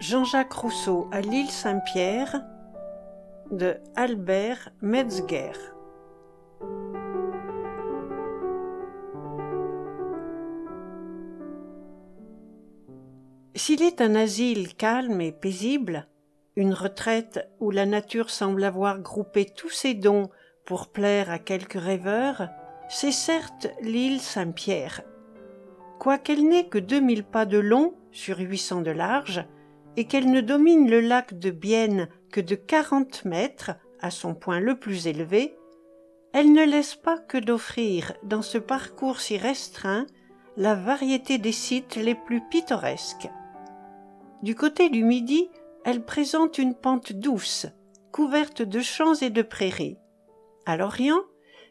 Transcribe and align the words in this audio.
Jean-Jacques 0.00 0.54
Rousseau 0.54 1.08
à 1.12 1.20
l'île 1.20 1.50
Saint-Pierre 1.50 2.42
de 3.50 3.76
Albert 3.96 4.70
Metzger 4.80 5.52
S'il 13.54 13.82
est 13.82 14.00
un 14.00 14.14
asile 14.14 14.74
calme 14.74 15.20
et 15.20 15.32
paisible, 15.32 16.06
une 16.56 16.72
retraite 16.72 17.46
où 17.60 17.70
la 17.70 17.84
nature 17.84 18.30
semble 18.30 18.64
avoir 18.64 19.00
groupé 19.00 19.44
tous 19.44 19.68
ses 19.68 19.92
dons 19.92 20.30
pour 20.64 20.88
plaire 20.88 21.30
à 21.30 21.38
quelques 21.38 21.78
rêveurs, 21.78 22.48
c'est 22.88 23.12
certes 23.12 23.68
l'île 23.82 24.20
Saint-Pierre. 24.20 25.02
Quoiqu'elle 25.98 26.48
n'ait 26.48 26.68
que 26.68 26.78
deux 26.78 27.00
mille 27.00 27.24
pas 27.24 27.44
de 27.44 27.58
long 27.58 27.92
sur 28.12 28.38
huit 28.38 28.56
cents 28.56 28.80
de 28.80 28.92
large, 28.92 29.44
et 29.96 30.04
qu'elle 30.04 30.30
ne 30.30 30.40
domine 30.40 30.90
le 30.90 31.00
lac 31.00 31.38
de 31.38 31.50
Bienne 31.50 32.08
que 32.30 32.40
de 32.40 32.54
quarante 32.54 33.24
mètres 33.24 33.72
à 34.00 34.10
son 34.10 34.34
point 34.34 34.60
le 34.60 34.78
plus 34.78 35.06
élevé, 35.06 35.56
elle 36.32 36.52
ne 36.52 36.64
laisse 36.64 36.94
pas 36.94 37.18
que 37.18 37.38
d'offrir 37.38 38.12
dans 38.22 38.42
ce 38.42 38.58
parcours 38.58 39.20
si 39.20 39.36
restreint 39.36 40.06
la 40.56 40.74
variété 40.74 41.38
des 41.38 41.52
sites 41.52 41.96
les 41.96 42.14
plus 42.14 42.40
pittoresques. 42.48 43.28
Du 44.42 44.54
côté 44.54 44.88
du 44.88 45.04
midi, 45.04 45.50
elle 45.84 46.04
présente 46.04 46.58
une 46.58 46.74
pente 46.74 47.12
douce, 47.12 47.66
couverte 48.12 48.62
de 48.62 48.80
champs 48.80 49.14
et 49.14 49.30
de 49.30 49.42
prairies. 49.42 49.98
À 50.66 50.76
l'orient, 50.76 51.20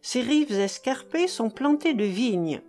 ses 0.02 0.22
rives 0.22 0.52
escarpées 0.52 1.28
sont 1.28 1.50
plantées 1.50 1.94
de 1.94 2.04
vignes. 2.04 2.62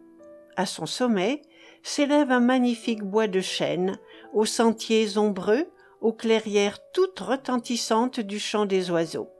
À 0.56 0.66
son 0.66 0.86
sommet 0.86 1.42
s'élève 1.82 2.30
un 2.30 2.40
magnifique 2.40 3.02
bois 3.02 3.28
de 3.28 3.40
chênes, 3.40 3.98
aux 4.32 4.44
sentiers 4.44 5.18
ombreux, 5.18 5.66
aux 6.00 6.12
clairières 6.12 6.78
toutes 6.92 7.20
retentissantes 7.20 8.20
du 8.20 8.38
chant 8.38 8.66
des 8.66 8.90
oiseaux. 8.90 9.30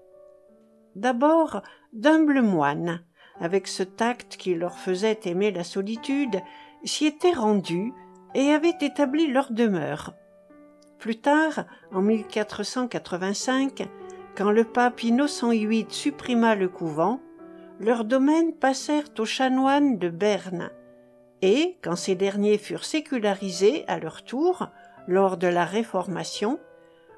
D'abord, 0.97 1.63
d'humbles 1.93 2.43
moines, 2.43 3.03
avec 3.41 3.67
ce 3.67 3.83
tact 3.83 4.37
qui 4.37 4.55
leur 4.55 4.79
faisait 4.79 5.21
aimer 5.25 5.51
la 5.51 5.65
solitude, 5.65 6.41
s'y 6.85 7.07
étaient 7.07 7.33
rendus 7.33 7.93
et 8.35 8.51
avaient 8.51 8.79
établi 8.81 9.27
leur 9.27 9.53
demeure. 9.53 10.15
Plus 10.99 11.17
tard, 11.17 11.65
en 11.93 12.03
1485, 12.03 13.89
quand 14.37 14.51
le 14.51 14.65
pape 14.65 15.03
Innocent 15.03 15.51
VIII 15.51 15.87
supprima 15.89 16.55
le 16.55 16.69
couvent, 16.69 17.21
leurs 17.79 18.05
domaines 18.05 18.53
passèrent 18.53 19.09
aux 19.19 19.25
chanoines 19.25 19.99
de 19.99 20.11
Berne, 20.11 20.71
et, 21.43 21.79
quand 21.83 21.97
ces 21.97 22.15
derniers 22.15 22.59
furent 22.59 22.85
sécularisés 22.85 23.85
à 23.89 23.99
leur 23.99 24.23
tour, 24.23 24.69
lors 25.07 25.37
de 25.37 25.47
la 25.47 25.65
Réformation, 25.65 26.59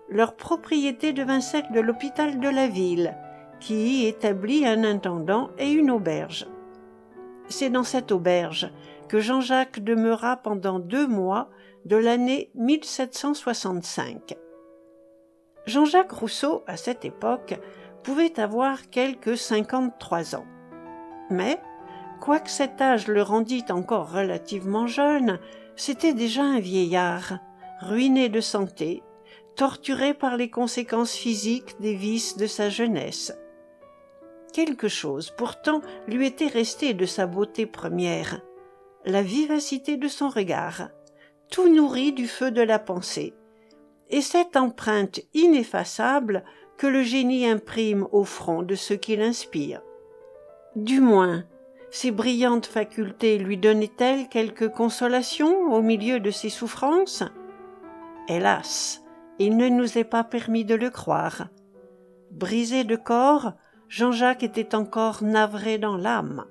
leur 0.08 0.34
propriété 0.36 1.12
devint 1.12 1.40
celle 1.40 1.70
de 1.72 1.80
l'hôpital 1.80 2.38
de 2.38 2.48
la 2.48 2.68
ville, 2.68 3.16
qui 3.60 4.02
y 4.02 4.06
établit 4.06 4.66
un 4.66 4.84
intendant 4.84 5.50
et 5.58 5.70
une 5.70 5.90
auberge. 5.90 6.46
C'est 7.48 7.70
dans 7.70 7.84
cette 7.84 8.12
auberge 8.12 8.70
que 9.08 9.20
Jean-Jacques 9.20 9.80
demeura 9.80 10.36
pendant 10.36 10.78
deux 10.78 11.06
mois 11.06 11.48
de 11.84 11.96
l'année 11.96 12.50
1765. 12.54 14.36
Jean-Jacques 15.66 16.12
Rousseau, 16.12 16.64
à 16.66 16.76
cette 16.76 17.04
époque, 17.04 17.58
pouvait 18.02 18.40
avoir 18.40 18.90
quelque 18.90 19.36
cinquante-trois 19.36 20.34
ans. 20.34 20.46
Mais, 21.30 21.60
quoique 22.20 22.50
cet 22.50 22.80
âge 22.80 23.06
le 23.06 23.22
rendît 23.22 23.64
encore 23.70 24.12
relativement 24.12 24.86
jeune, 24.86 25.38
c'était 25.76 26.14
déjà 26.14 26.42
un 26.42 26.58
vieillard, 26.58 27.38
ruiné 27.82 28.28
de 28.28 28.40
santé, 28.40 29.02
torturé 29.56 30.14
par 30.14 30.36
les 30.36 30.50
conséquences 30.50 31.14
physiques 31.14 31.80
des 31.80 31.94
vices 31.94 32.36
de 32.36 32.46
sa 32.46 32.70
jeunesse. 32.70 33.36
Quelque 34.52 34.88
chose 34.88 35.32
pourtant 35.36 35.82
lui 36.06 36.26
était 36.26 36.46
resté 36.46 36.94
de 36.94 37.06
sa 37.06 37.26
beauté 37.26 37.66
première, 37.66 38.40
la 39.04 39.22
vivacité 39.22 39.96
de 39.96 40.08
son 40.08 40.28
regard, 40.28 40.88
tout 41.50 41.68
nourri 41.68 42.12
du 42.12 42.28
feu 42.28 42.50
de 42.50 42.62
la 42.62 42.78
pensée, 42.78 43.34
et 44.10 44.20
cette 44.20 44.56
empreinte 44.56 45.20
ineffaçable 45.34 46.44
que 46.76 46.86
le 46.86 47.02
génie 47.02 47.46
imprime 47.46 48.06
au 48.12 48.24
front 48.24 48.62
de 48.62 48.74
ceux 48.74 48.96
qui 48.96 49.16
l'inspirent. 49.16 49.82
Du 50.76 51.00
moins, 51.00 51.44
ces 51.90 52.10
brillantes 52.10 52.66
facultés 52.66 53.38
lui 53.38 53.58
donnaient-elles 53.58 54.28
quelque 54.28 54.64
consolation 54.64 55.72
au 55.72 55.82
milieu 55.82 56.20
de 56.20 56.30
ses 56.30 56.48
souffrances? 56.48 57.24
Hélas, 58.28 59.02
il 59.40 59.56
ne 59.56 59.68
nous 59.68 59.98
est 59.98 60.04
pas 60.04 60.22
permis 60.22 60.64
de 60.64 60.76
le 60.76 60.90
croire. 60.90 61.48
Brisé 62.30 62.84
de 62.84 62.94
corps, 62.94 63.52
Jean-Jacques 63.88 64.44
était 64.44 64.76
encore 64.76 65.24
navré 65.24 65.78
dans 65.78 65.96
l'âme. 65.96 66.44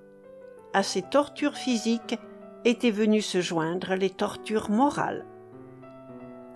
À 0.74 0.84
ces 0.84 1.02
tortures 1.02 1.56
physiques 1.56 2.20
étaient 2.66 2.92
venues 2.92 3.22
se 3.22 3.40
joindre 3.40 3.96
les 3.96 4.10
tortures 4.10 4.70
morales. 4.70 5.26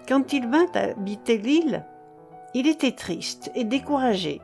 Quand 0.08 0.34
il 0.34 0.48
vint 0.48 0.72
habiter 0.74 1.38
l'île, 1.38 1.86
il 2.54 2.68
était 2.68 2.92
triste 2.92 3.52
et 3.56 3.64
découragé. 3.64 4.42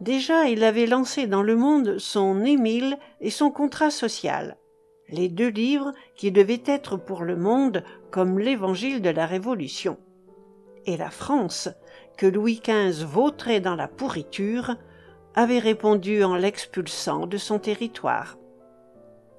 Déjà 0.00 0.44
il 0.44 0.62
avait 0.62 0.86
lancé 0.86 1.26
dans 1.26 1.42
le 1.42 1.56
monde 1.56 1.98
son 1.98 2.44
Émile 2.44 2.98
et 3.20 3.30
son 3.30 3.50
contrat 3.50 3.90
social, 3.90 4.56
les 5.08 5.28
deux 5.28 5.48
livres 5.48 5.92
qui 6.16 6.30
devaient 6.30 6.62
être 6.66 6.96
pour 6.96 7.22
le 7.22 7.36
monde 7.36 7.82
comme 8.16 8.38
l'évangile 8.38 9.02
de 9.02 9.10
la 9.10 9.26
Révolution. 9.26 9.98
Et 10.86 10.96
la 10.96 11.10
France, 11.10 11.68
que 12.16 12.24
Louis 12.24 12.62
XV 12.64 13.04
vautrait 13.04 13.60
dans 13.60 13.74
la 13.74 13.88
pourriture, 13.88 14.74
avait 15.34 15.58
répondu 15.58 16.24
en 16.24 16.34
l'expulsant 16.34 17.26
de 17.26 17.36
son 17.36 17.58
territoire. 17.58 18.38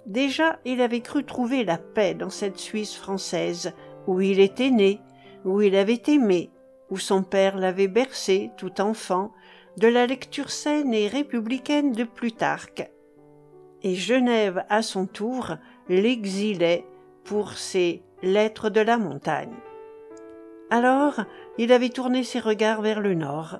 Déjà 0.06 0.60
il 0.64 0.80
avait 0.80 1.02
cru 1.02 1.24
trouver 1.24 1.64
la 1.64 1.80
paix 1.80 2.14
dans 2.14 2.30
cette 2.30 2.60
Suisse 2.60 2.94
française, 2.94 3.74
où 4.06 4.22
il 4.22 4.40
était 4.40 4.70
né, 4.70 5.02
où 5.44 5.60
il 5.64 5.76
avait 5.76 6.04
aimé, 6.06 6.52
où 6.92 7.00
son 7.00 7.24
père 7.24 7.58
l'avait 7.58 7.88
bercé, 7.88 8.52
tout 8.58 8.80
enfant, 8.80 9.32
de 9.78 9.88
la 9.88 10.06
lecture 10.06 10.52
saine 10.52 10.94
et 10.94 11.08
républicaine 11.08 11.94
de 11.94 12.04
Plutarque. 12.04 12.88
Et 13.82 13.96
Genève, 13.96 14.66
à 14.70 14.84
son 14.84 15.08
tour, 15.08 15.56
l'exilait 15.90 16.86
pour 17.24 17.54
ses 17.54 18.04
Lettres 18.24 18.72
de 18.72 18.82
la 18.82 18.98
montagne. 18.98 19.54
Alors, 20.72 21.22
il 21.60 21.72
avait 21.72 21.90
tourné 21.90 22.24
ses 22.24 22.40
regards 22.40 22.82
vers 22.82 23.00
le 23.00 23.14
nord, 23.14 23.60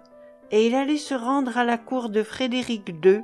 et 0.50 0.66
il 0.66 0.74
allait 0.74 0.98
se 0.98 1.14
rendre 1.14 1.60
à 1.60 1.64
la 1.64 1.78
cour 1.78 2.10
de 2.10 2.24
Frédéric 2.24 2.90
II, 2.90 3.22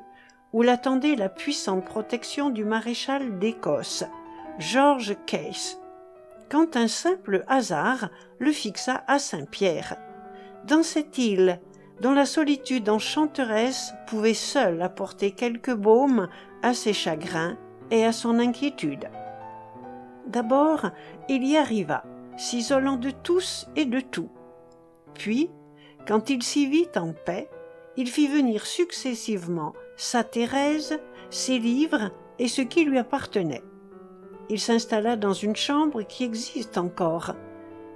où 0.53 0.61
l'attendait 0.61 1.15
la 1.15 1.29
puissante 1.29 1.85
protection 1.85 2.51
du 2.51 2.63
maréchal 2.63 3.39
d'Écosse, 3.39 4.03
George 4.59 5.15
Case, 5.25 5.79
quand 6.51 6.75
un 6.75 6.87
simple 6.87 7.43
hasard 7.47 8.09
le 8.37 8.51
fixa 8.51 9.03
à 9.07 9.17
Saint-Pierre. 9.17 9.97
Dans 10.67 10.83
cette 10.83 11.17
île, 11.17 11.59
dont 11.99 12.13
la 12.13 12.27
solitude 12.27 12.89
enchanteresse 12.89 13.95
pouvait 14.05 14.35
seule 14.35 14.83
apporter 14.83 15.31
quelque 15.31 15.71
baume 15.71 16.29
à 16.61 16.75
ses 16.75 16.93
chagrins 16.93 17.57
et 17.89 18.05
à 18.05 18.11
son 18.11 18.37
inquiétude. 18.37 19.09
D'abord, 20.27 20.89
il 21.29 21.45
y 21.45 21.57
arriva, 21.57 22.03
s'isolant 22.37 22.95
de 22.95 23.11
tous 23.11 23.67
et 23.75 23.85
de 23.85 23.99
tout. 23.99 24.29
Puis, 25.13 25.49
quand 26.07 26.29
il 26.29 26.43
s'y 26.43 26.67
vit 26.67 26.89
en 26.95 27.13
paix, 27.13 27.49
il 27.97 28.09
fit 28.09 28.27
venir 28.27 28.65
successivement 28.65 29.73
sa 29.95 30.23
Thérèse, 30.23 30.99
ses 31.29 31.59
livres 31.59 32.11
et 32.39 32.47
ce 32.47 32.61
qui 32.61 32.83
lui 32.85 32.97
appartenait. 32.97 33.63
Il 34.49 34.59
s'installa 34.59 35.15
dans 35.15 35.33
une 35.33 35.55
chambre 35.55 36.01
qui 36.01 36.23
existe 36.23 36.77
encore. 36.77 37.35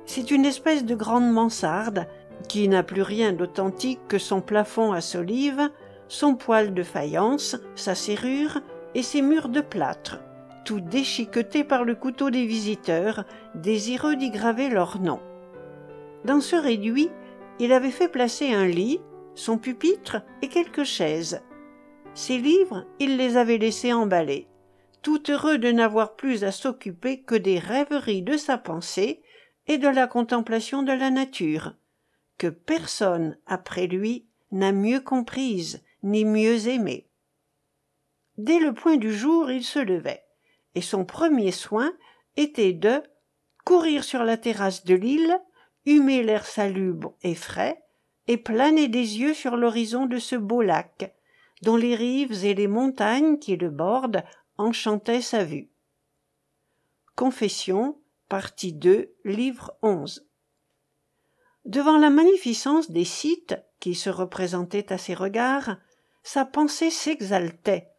C'est 0.05 0.31
une 0.31 0.45
espèce 0.45 0.85
de 0.85 0.95
grande 0.95 1.31
mansarde 1.31 2.07
qui 2.47 2.67
n'a 2.67 2.83
plus 2.83 3.01
rien 3.01 3.33
d'authentique 3.33 3.99
que 4.07 4.19
son 4.19 4.41
plafond 4.41 4.91
à 4.91 5.01
solives, 5.01 5.69
son 6.07 6.35
poêle 6.35 6.73
de 6.73 6.83
faïence, 6.83 7.57
sa 7.75 7.95
serrure 7.95 8.59
et 8.95 9.03
ses 9.03 9.21
murs 9.21 9.49
de 9.49 9.61
plâtre, 9.61 10.19
tout 10.67 10.81
déchiquetés 10.81 11.63
par 11.63 11.85
le 11.85 11.95
couteau 11.95 12.29
des 12.29 12.45
visiteurs, 12.45 13.23
désireux 13.55 14.17
d'y 14.17 14.31
graver 14.31 14.67
leur 14.67 14.99
nom. 14.99 15.21
Dans 16.25 16.41
ce 16.41 16.57
réduit, 16.57 17.09
il 17.57 17.71
avait 17.71 17.89
fait 17.89 18.09
placer 18.09 18.53
un 18.53 18.67
lit, 18.67 18.99
son 19.33 19.57
pupitre 19.57 20.17
et 20.41 20.49
quelques 20.49 20.83
chaises. 20.83 21.41
Ses 22.15 22.37
livres, 22.37 22.85
il 22.99 23.15
les 23.15 23.37
avait 23.37 23.57
laissés 23.57 23.93
emballer, 23.93 24.49
tout 25.01 25.31
heureux 25.31 25.57
de 25.57 25.71
n'avoir 25.71 26.17
plus 26.17 26.43
à 26.43 26.51
s'occuper 26.51 27.21
que 27.21 27.35
des 27.35 27.59
rêveries 27.59 28.21
de 28.21 28.35
sa 28.35 28.57
pensée 28.57 29.21
et 29.67 29.77
de 29.77 29.87
la 29.87 30.05
contemplation 30.05 30.83
de 30.83 30.91
la 30.91 31.11
nature, 31.11 31.75
que 32.37 32.47
personne 32.47 33.37
après 33.45 33.87
lui 33.87 34.27
n'a 34.51 34.73
mieux 34.73 34.99
comprise 34.99 35.81
ni 36.03 36.25
mieux 36.25 36.67
aimée. 36.67 37.07
Dès 38.37 38.59
le 38.59 38.73
point 38.73 38.97
du 38.97 39.13
jour, 39.13 39.49
il 39.49 39.63
se 39.63 39.79
levait, 39.79 40.26
et 40.77 40.81
son 40.81 41.05
premier 41.05 41.51
soin 41.51 41.91
était 42.35 42.71
de 42.71 43.01
courir 43.65 44.03
sur 44.03 44.23
la 44.23 44.37
terrasse 44.37 44.85
de 44.85 44.93
l'île, 44.93 45.35
humer 45.87 46.21
l'air 46.21 46.45
salubre 46.45 47.15
et 47.23 47.33
frais, 47.33 47.83
et 48.27 48.37
planer 48.37 48.87
des 48.87 49.17
yeux 49.17 49.33
sur 49.33 49.57
l'horizon 49.57 50.05
de 50.05 50.19
ce 50.19 50.35
beau 50.35 50.61
lac, 50.61 51.15
dont 51.63 51.77
les 51.77 51.95
rives 51.95 52.45
et 52.45 52.53
les 52.53 52.67
montagnes 52.67 53.39
qui 53.39 53.55
le 53.55 53.71
bordent 53.71 54.23
enchantaient 54.59 55.23
sa 55.23 55.43
vue. 55.43 55.71
Confession, 57.15 57.99
partie 58.29 58.73
2, 58.73 59.15
livre 59.25 59.75
11. 59.81 60.27
Devant 61.65 61.97
la 61.97 62.11
magnificence 62.11 62.91
des 62.91 63.03
sites 63.03 63.57
qui 63.79 63.95
se 63.95 64.11
représentaient 64.11 64.93
à 64.93 64.99
ses 64.99 65.15
regards, 65.15 65.77
sa 66.21 66.45
pensée 66.45 66.91
s'exaltait, 66.91 67.89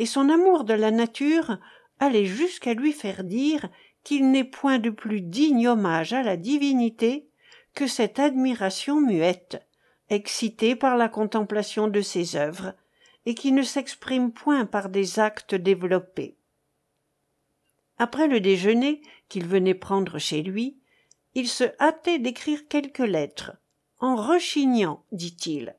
et 0.00 0.06
son 0.06 0.28
amour 0.28 0.64
de 0.64 0.74
la 0.74 0.90
nature 0.90 1.60
allait 2.00 2.26
jusqu'à 2.26 2.74
lui 2.74 2.92
faire 2.92 3.24
dire 3.24 3.68
qu'il 4.04 4.30
n'est 4.30 4.44
point 4.44 4.78
de 4.78 4.90
plus 4.90 5.20
digne 5.20 5.68
hommage 5.68 6.12
à 6.12 6.22
la 6.22 6.36
divinité 6.36 7.28
que 7.74 7.86
cette 7.86 8.18
admiration 8.18 9.00
muette, 9.00 9.64
excitée 10.10 10.74
par 10.74 10.96
la 10.96 11.08
contemplation 11.08 11.88
de 11.88 12.00
ses 12.00 12.36
œuvres, 12.36 12.74
et 13.26 13.34
qui 13.34 13.52
ne 13.52 13.62
s'exprime 13.62 14.32
point 14.32 14.64
par 14.64 14.88
des 14.88 15.18
actes 15.18 15.54
développés. 15.54 16.38
Après 17.98 18.28
le 18.28 18.40
déjeuner 18.40 19.02
qu'il 19.28 19.46
venait 19.46 19.74
prendre 19.74 20.18
chez 20.18 20.42
lui, 20.42 20.78
il 21.34 21.48
se 21.48 21.64
hâtait 21.80 22.18
d'écrire 22.18 22.66
quelques 22.68 22.98
lettres, 22.98 23.52
en 23.98 24.16
rechignant, 24.16 25.04
dit-il, 25.12 25.76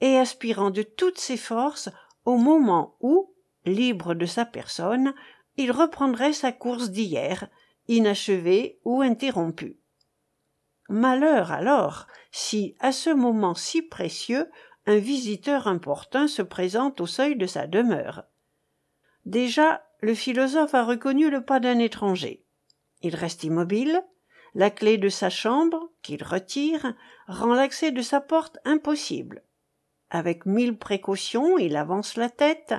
et 0.00 0.18
aspirant 0.18 0.70
de 0.70 0.82
toutes 0.82 1.18
ses 1.18 1.36
forces 1.36 1.88
au 2.24 2.36
moment 2.36 2.96
où, 3.00 3.32
libre 3.64 4.14
de 4.14 4.26
sa 4.26 4.44
personne, 4.44 5.14
il 5.56 5.70
reprendrait 5.70 6.32
sa 6.32 6.52
course 6.52 6.90
d'hier, 6.90 7.48
inachevée 7.88 8.80
ou 8.84 9.02
interrompue. 9.02 9.78
Malheur 10.88 11.52
alors 11.52 12.06
si, 12.30 12.74
à 12.80 12.92
ce 12.92 13.10
moment 13.10 13.54
si 13.54 13.82
précieux, 13.82 14.50
un 14.86 14.96
visiteur 14.96 15.68
importun 15.68 16.26
se 16.26 16.42
présente 16.42 17.00
au 17.00 17.06
seuil 17.06 17.36
de 17.36 17.46
sa 17.46 17.66
demeure. 17.66 18.24
Déjà, 19.24 19.84
le 20.00 20.14
philosophe 20.14 20.74
a 20.74 20.84
reconnu 20.84 21.30
le 21.30 21.44
pas 21.44 21.60
d'un 21.60 21.78
étranger. 21.78 22.44
Il 23.02 23.14
reste 23.14 23.44
immobile, 23.44 24.02
la 24.54 24.70
clé 24.70 24.98
de 24.98 25.08
sa 25.08 25.30
chambre, 25.30 25.90
qu'il 26.02 26.22
retire, 26.24 26.94
rend 27.28 27.54
l'accès 27.54 27.92
de 27.92 28.02
sa 28.02 28.20
porte 28.20 28.58
impossible. 28.64 29.44
Avec 30.10 30.44
mille 30.44 30.76
précautions, 30.76 31.56
il 31.58 31.76
avance 31.76 32.16
la 32.16 32.28
tête, 32.28 32.74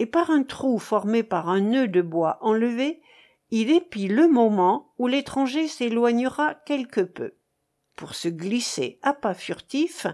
et 0.00 0.06
par 0.06 0.30
un 0.30 0.44
trou 0.44 0.78
formé 0.78 1.22
par 1.22 1.50
un 1.50 1.60
nœud 1.60 1.86
de 1.86 2.00
bois 2.00 2.38
enlevé, 2.40 3.02
il 3.50 3.70
épie 3.70 4.08
le 4.08 4.28
moment 4.28 4.94
où 4.96 5.06
l'étranger 5.06 5.68
s'éloignera 5.68 6.54
quelque 6.54 7.02
peu, 7.02 7.34
pour 7.96 8.14
se 8.14 8.28
glisser 8.28 8.98
à 9.02 9.12
pas 9.12 9.34
furtifs 9.34 10.06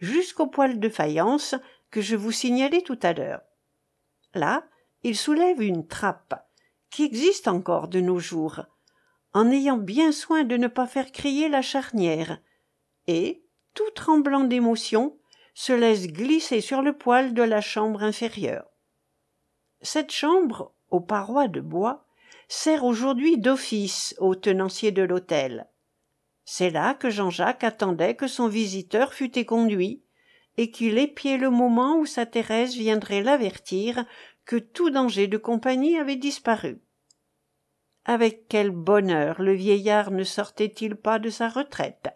jusqu'au 0.00 0.46
poêle 0.46 0.80
de 0.80 0.88
faïence 0.88 1.54
que 1.90 2.00
je 2.00 2.16
vous 2.16 2.32
signalais 2.32 2.80
tout 2.80 2.98
à 3.02 3.12
l'heure. 3.12 3.42
Là, 4.32 4.64
il 5.02 5.14
soulève 5.14 5.60
une 5.60 5.86
trappe, 5.86 6.42
qui 6.88 7.04
existe 7.04 7.46
encore 7.46 7.88
de 7.88 8.00
nos 8.00 8.18
jours, 8.18 8.62
en 9.34 9.50
ayant 9.50 9.76
bien 9.76 10.10
soin 10.10 10.44
de 10.44 10.56
ne 10.56 10.68
pas 10.68 10.86
faire 10.86 11.12
crier 11.12 11.50
la 11.50 11.60
charnière, 11.60 12.38
et, 13.08 13.44
tout 13.74 13.90
tremblant 13.94 14.44
d'émotion, 14.44 15.18
se 15.52 15.74
laisse 15.74 16.06
glisser 16.06 16.62
sur 16.62 16.80
le 16.80 16.96
poêle 16.96 17.34
de 17.34 17.42
la 17.42 17.60
chambre 17.60 18.02
inférieure. 18.02 18.70
Cette 19.84 20.12
chambre, 20.12 20.72
aux 20.90 21.00
parois 21.00 21.46
de 21.46 21.60
bois, 21.60 22.06
sert 22.48 22.84
aujourd'hui 22.84 23.36
d'office 23.36 24.14
au 24.18 24.34
tenancier 24.34 24.92
de 24.92 25.02
l'hôtel. 25.02 25.68
C'est 26.46 26.70
là 26.70 26.94
que 26.94 27.10
Jean-Jacques 27.10 27.64
attendait 27.64 28.16
que 28.16 28.26
son 28.26 28.48
visiteur 28.48 29.12
fût 29.12 29.38
éconduit, 29.38 30.02
et 30.56 30.70
qu'il 30.70 30.96
épiait 30.96 31.36
le 31.36 31.50
moment 31.50 31.98
où 31.98 32.06
sa 32.06 32.24
Thérèse 32.24 32.76
viendrait 32.76 33.22
l'avertir 33.22 34.06
que 34.46 34.56
tout 34.56 34.88
danger 34.88 35.26
de 35.26 35.36
compagnie 35.36 35.98
avait 35.98 36.16
disparu. 36.16 36.80
Avec 38.06 38.48
quel 38.48 38.70
bonheur 38.70 39.42
le 39.42 39.52
vieillard 39.52 40.10
ne 40.12 40.24
sortait-il 40.24 40.96
pas 40.96 41.18
de 41.18 41.28
sa 41.28 41.50
retraite 41.50 42.08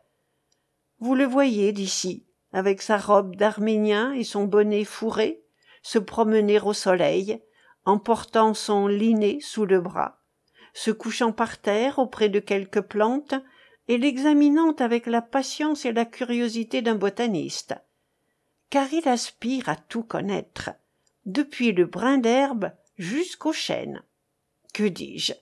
Vous 1.00 1.14
le 1.14 1.24
voyez 1.24 1.72
d'ici, 1.72 2.24
avec 2.54 2.80
sa 2.80 2.96
robe 2.96 3.36
d'arménien 3.36 4.14
et 4.14 4.24
son 4.24 4.44
bonnet 4.44 4.84
fourré, 4.84 5.42
se 5.82 5.98
promener 5.98 6.60
au 6.60 6.72
soleil, 6.72 7.42
en 7.88 7.98
portant 7.98 8.52
son 8.52 8.86
linné 8.86 9.38
sous 9.40 9.64
le 9.64 9.80
bras, 9.80 10.20
se 10.74 10.90
couchant 10.90 11.32
par 11.32 11.56
terre 11.56 11.98
auprès 11.98 12.28
de 12.28 12.38
quelques 12.38 12.82
plantes 12.82 13.34
et 13.88 13.96
l'examinant 13.96 14.72
avec 14.72 15.06
la 15.06 15.22
patience 15.22 15.86
et 15.86 15.92
la 15.92 16.04
curiosité 16.04 16.82
d'un 16.82 16.96
botaniste. 16.96 17.76
Car 18.68 18.92
il 18.92 19.08
aspire 19.08 19.70
à 19.70 19.76
tout 19.76 20.02
connaître, 20.02 20.68
depuis 21.24 21.72
le 21.72 21.86
brin 21.86 22.18
d'herbe 22.18 22.72
jusqu'au 22.98 23.54
chêne. 23.54 24.02
Que 24.74 24.84
dis-je? 24.84 25.32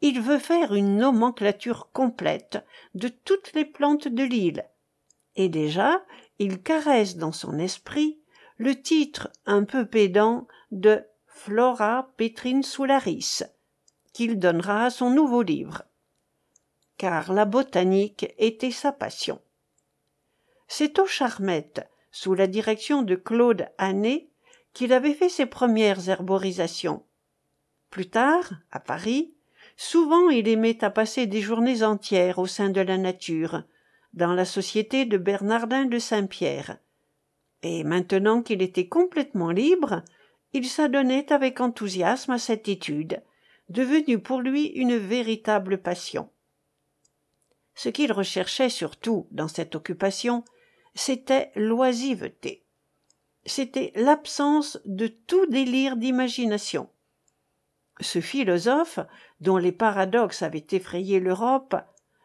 Il 0.00 0.20
veut 0.20 0.40
faire 0.40 0.74
une 0.74 0.96
nomenclature 0.96 1.90
complète 1.92 2.58
de 2.94 3.06
toutes 3.06 3.52
les 3.52 3.64
plantes 3.64 4.08
de 4.08 4.24
l'île. 4.24 4.64
Et 5.36 5.48
déjà, 5.48 6.04
il 6.40 6.60
caresse 6.60 7.18
dans 7.18 7.30
son 7.30 7.56
esprit 7.60 8.18
le 8.56 8.74
titre 8.82 9.30
un 9.46 9.62
peu 9.62 9.86
pédant 9.86 10.48
de 10.72 11.04
Flora 11.44 12.08
Petrinsularis, 12.16 13.42
qu'il 14.14 14.38
donnera 14.38 14.86
à 14.86 14.90
son 14.90 15.10
nouveau 15.10 15.42
livre. 15.42 15.82
Car 16.96 17.34
la 17.34 17.44
botanique 17.44 18.32
était 18.38 18.70
sa 18.70 18.92
passion. 18.92 19.42
C'est 20.68 20.98
aux 20.98 21.06
Charmettes, 21.06 21.86
sous 22.10 22.32
la 22.32 22.46
direction 22.46 23.02
de 23.02 23.14
Claude 23.14 23.68
Hannet, 23.76 24.30
qu'il 24.72 24.94
avait 24.94 25.12
fait 25.12 25.28
ses 25.28 25.44
premières 25.44 26.08
herborisations. 26.08 27.04
Plus 27.90 28.08
tard, 28.08 28.54
à 28.72 28.80
Paris, 28.80 29.34
souvent 29.76 30.30
il 30.30 30.48
aimait 30.48 30.82
à 30.82 30.88
passer 30.88 31.26
des 31.26 31.42
journées 31.42 31.82
entières 31.82 32.38
au 32.38 32.46
sein 32.46 32.70
de 32.70 32.80
la 32.80 32.96
nature, 32.96 33.64
dans 34.14 34.32
la 34.32 34.46
société 34.46 35.04
de 35.04 35.18
Bernardin 35.18 35.84
de 35.84 35.98
Saint-Pierre. 35.98 36.78
Et 37.62 37.84
maintenant 37.84 38.40
qu'il 38.40 38.62
était 38.62 38.88
complètement 38.88 39.50
libre, 39.50 40.02
il 40.54 40.68
s'adonnait 40.68 41.32
avec 41.32 41.60
enthousiasme 41.60 42.30
à 42.30 42.38
cette 42.38 42.68
étude, 42.68 43.22
devenue 43.68 44.20
pour 44.20 44.40
lui 44.40 44.66
une 44.66 44.96
véritable 44.96 45.78
passion. 45.78 46.30
Ce 47.74 47.88
qu'il 47.88 48.12
recherchait 48.12 48.68
surtout 48.68 49.26
dans 49.32 49.48
cette 49.48 49.74
occupation, 49.74 50.44
c'était 50.94 51.50
l'oisiveté. 51.56 52.64
C'était 53.44 53.92
l'absence 53.96 54.78
de 54.84 55.08
tout 55.08 55.44
délire 55.46 55.96
d'imagination. 55.96 56.88
Ce 58.00 58.20
philosophe, 58.20 59.00
dont 59.40 59.56
les 59.56 59.72
paradoxes 59.72 60.42
avaient 60.42 60.66
effrayé 60.70 61.18
l'Europe, 61.18 61.74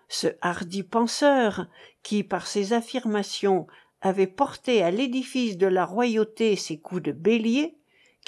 ce 0.07 0.27
hardi 0.41 0.83
penseur, 0.83 1.67
qui, 2.03 2.24
par 2.24 2.45
ses 2.45 2.74
affirmations, 2.74 3.65
avait 4.01 4.27
porté 4.27 4.83
à 4.83 4.91
l'édifice 4.91 5.57
de 5.57 5.67
la 5.67 5.86
royauté 5.86 6.55
ses 6.55 6.79
coups 6.79 7.01
de 7.01 7.12
bélier, 7.12 7.78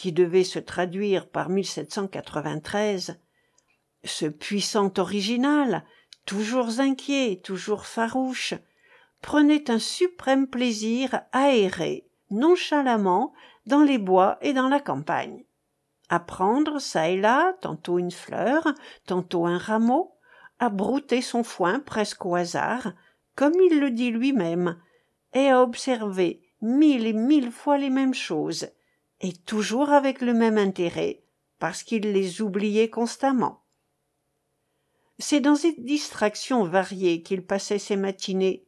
qui 0.02 0.12
devaient 0.12 0.44
se 0.44 0.58
traduire 0.58 1.30
par 1.30 1.50
1793, 1.50 3.20
ce 4.04 4.26
puissant 4.26 4.92
original, 4.98 5.86
toujours 6.26 6.80
inquiet, 6.80 7.40
toujours 7.44 7.86
farouche, 7.86 8.56
prenait 9.22 9.70
un 9.70 9.78
suprême 9.78 10.48
plaisir 10.48 11.22
à 11.32 11.52
errer, 11.52 12.08
nonchalamment, 12.32 13.32
dans 13.68 13.84
les 13.84 14.00
bois 14.00 14.40
et 14.42 14.54
dans 14.54 14.70
la 14.70 14.80
campagne. 14.80 15.44
À 16.10 16.20
prendre 16.20 16.80
çà 16.80 17.10
et 17.10 17.22
là 17.22 17.54
tantôt 17.62 18.00
une 18.00 18.10
fleur 18.10 18.74
tantôt 19.06 19.46
un 19.46 19.60
rameau 19.60 20.16
à 20.58 20.70
brouter 20.70 21.22
son 21.22 21.44
foin 21.44 21.80
presque 21.80 22.26
au 22.26 22.34
hasard 22.34 22.94
comme 23.36 23.54
il 23.54 23.80
le 23.80 23.92
dit 23.92 24.10
lui-même 24.10 24.82
et 25.34 25.50
à 25.50 25.62
observer 25.62 26.42
mille 26.60 27.06
et 27.06 27.14
mille 27.14 27.52
fois 27.52 27.78
les 27.78 27.92
mêmes 27.92 28.16
choses 28.16 28.68
et 29.22 29.34
toujours 29.34 29.92
avec 29.92 30.22
le 30.22 30.34
même 30.34 30.58
intérêt 30.58 31.24
parce 31.60 31.84
qu'il 31.84 32.12
les 32.12 32.42
oubliait 32.42 32.90
constamment. 32.90 33.64
C'est 35.20 35.40
dans 35.42 35.56
ces 35.56 35.74
distractions 35.74 36.64
variées 36.64 37.22
qu'il 37.22 37.46
passait 37.46 37.80
ses 37.80 37.96
matinées 37.96 38.66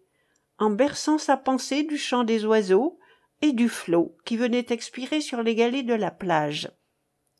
en 0.59 0.69
berçant 0.69 1.17
sa 1.17 1.35
pensée 1.35 1.83
du 1.83 1.97
chant 1.97 2.23
des 2.23 2.45
oiseaux 2.45 2.99
et 3.41 3.51
du 3.51 3.67
flot 3.67 4.15
qui 4.25 4.37
venait 4.37 4.67
expirer 4.69 5.19
sur 5.19 5.41
les 5.41 5.55
galets 5.55 5.85
de 5.85 5.95
la 5.95 6.11
plage. 6.11 6.71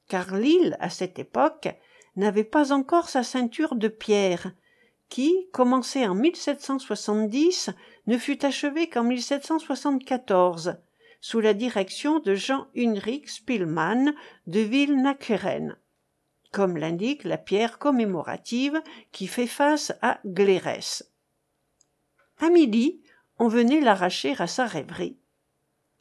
Car 0.10 0.36
l'île, 0.36 0.76
à 0.80 0.90
cette 0.90 1.20
époque, 1.20 1.70
n'avait 2.16 2.44
pas 2.44 2.74
encore 2.74 3.10
sa 3.10 3.24
ceinture 3.24 3.76
de 3.76 3.88
pierre, 3.88 4.52
qui, 5.10 5.48
commencée 5.52 6.08
en 6.08 6.16
1770, 6.16 7.70
ne 8.08 8.18
fut 8.18 8.44
achevée 8.44 8.90
qu'en 8.90 9.04
1774, 9.04 10.78
sous 11.24 11.40
la 11.40 11.54
direction 11.54 12.20
de 12.20 12.36
Jean 12.36 12.68
Hunrich 12.76 13.30
Spielmann 13.30 14.14
de 14.46 14.60
Villenaqueren, 14.60 15.78
comme 16.52 16.76
l'indique 16.76 17.24
la 17.24 17.38
pierre 17.38 17.80
commémorative 17.80 18.82
qui 19.14 19.28
fait 19.28 19.48
face 19.48 19.94
à 20.02 20.20
Glérès. 20.26 21.10
À 22.40 22.50
midi, 22.50 23.00
on 23.40 23.48
venait 23.48 23.80
l'arracher 23.80 24.36
à 24.38 24.48
sa 24.48 24.66
rêverie. 24.66 25.16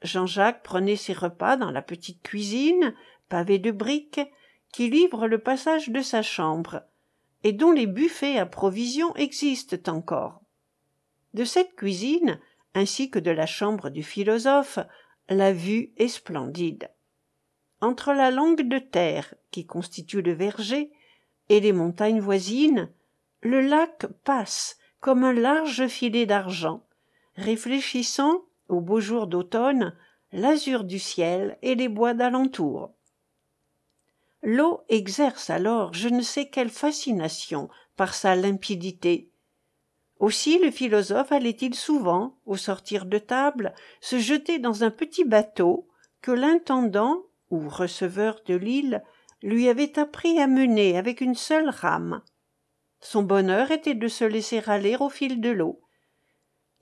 Jean-Jacques 0.03 0.65
prenait 0.65 0.97
ses 0.97 1.13
repas 1.13 1.57
dans 1.57 1.71
la 1.71 1.83
petite 1.83 2.21
cuisine, 2.23 2.93
pavée 3.29 3.61
de 3.61 3.71
briques, 3.71 4.21
qui 4.73 4.91
livre 4.91 5.29
le 5.29 5.39
passage 5.39 5.91
de 5.91 6.03
sa 6.03 6.23
chambre, 6.23 6.83
et 7.45 7.53
dont 7.53 7.71
les 7.71 7.87
buffets 7.87 8.39
à 8.39 8.47
provisions 8.47 9.15
existent 9.15 9.93
encore. 9.93 10.41
De 11.33 11.45
cette 11.45 11.77
cuisine, 11.77 12.41
ainsi 12.75 13.09
que 13.09 13.21
de 13.21 13.31
la 13.31 13.47
chambre 13.47 13.89
du 13.89 14.03
philosophe, 14.03 14.81
la 15.33 15.53
vue 15.53 15.93
est 15.97 16.09
splendide. 16.09 16.91
Entre 17.81 18.13
la 18.13 18.31
langue 18.31 18.63
de 18.63 18.79
terre 18.79 19.35
qui 19.51 19.67
constitue 19.67 20.23
le 20.23 20.33
verger 20.33 20.93
et 21.49 21.61
les 21.61 21.73
montagnes 21.73 22.21
voisines, 22.21 22.91
le 23.41 23.61
lac 23.61 24.07
passe 24.25 24.79
comme 25.01 25.25
un 25.25 25.33
large 25.33 25.89
filet 25.89 26.27
d'argent, 26.27 26.87
réfléchissant, 27.35 28.45
aux 28.69 28.81
beaux 28.81 29.01
jours 29.01 29.27
d'automne, 29.27 29.97
l'azur 30.33 30.85
du 30.85 31.01
ciel 31.01 31.59
et 31.63 31.75
les 31.75 31.89
bois 31.89 32.15
d'alentour. 32.15 32.95
L'eau 34.43 34.83
exerce 34.89 35.51
alors 35.51 35.93
je 35.93 36.09
ne 36.09 36.23
sais 36.23 36.49
quelle 36.49 36.71
fascination 36.71 37.69
par 37.97 38.15
sa 38.15 38.37
limpidité. 38.37 39.32
Aussi 40.23 40.61
le 40.61 40.71
philosophe 40.71 41.33
allait-il 41.33 41.75
souvent, 41.75 42.37
au 42.47 42.57
sortir 42.57 43.07
de 43.07 43.19
table, 43.19 43.75
se 44.01 44.21
jeter 44.21 44.61
dans 44.61 44.85
un 44.85 44.91
petit 44.93 45.25
bateau 45.25 45.89
que 46.21 46.31
l'intendant 46.31 47.25
ou 47.51 47.69
receveur 47.69 48.41
de 48.47 48.55
l'île 48.55 49.03
lui 49.43 49.69
avait 49.69 49.99
appris 49.99 50.39
à 50.39 50.47
mener 50.47 50.97
avec 50.97 51.23
une 51.23 51.35
seule 51.35 51.69
rame. 51.69 52.23
Son 53.01 53.25
bonheur 53.25 53.73
était 53.73 53.97
de 53.97 54.07
se 54.07 54.23
laisser 54.23 54.63
aller 54.67 54.95
au 54.95 55.09
fil 55.09 55.41
de 55.41 55.51
l'eau. 55.51 55.81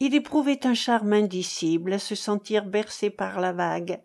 Il 0.00 0.14
éprouvait 0.14 0.66
un 0.66 0.74
charme 0.74 1.14
indicible 1.14 1.94
à 1.94 1.98
se 1.98 2.14
sentir 2.14 2.66
bercé 2.66 3.08
par 3.08 3.40
la 3.40 3.52
vague, 3.52 4.02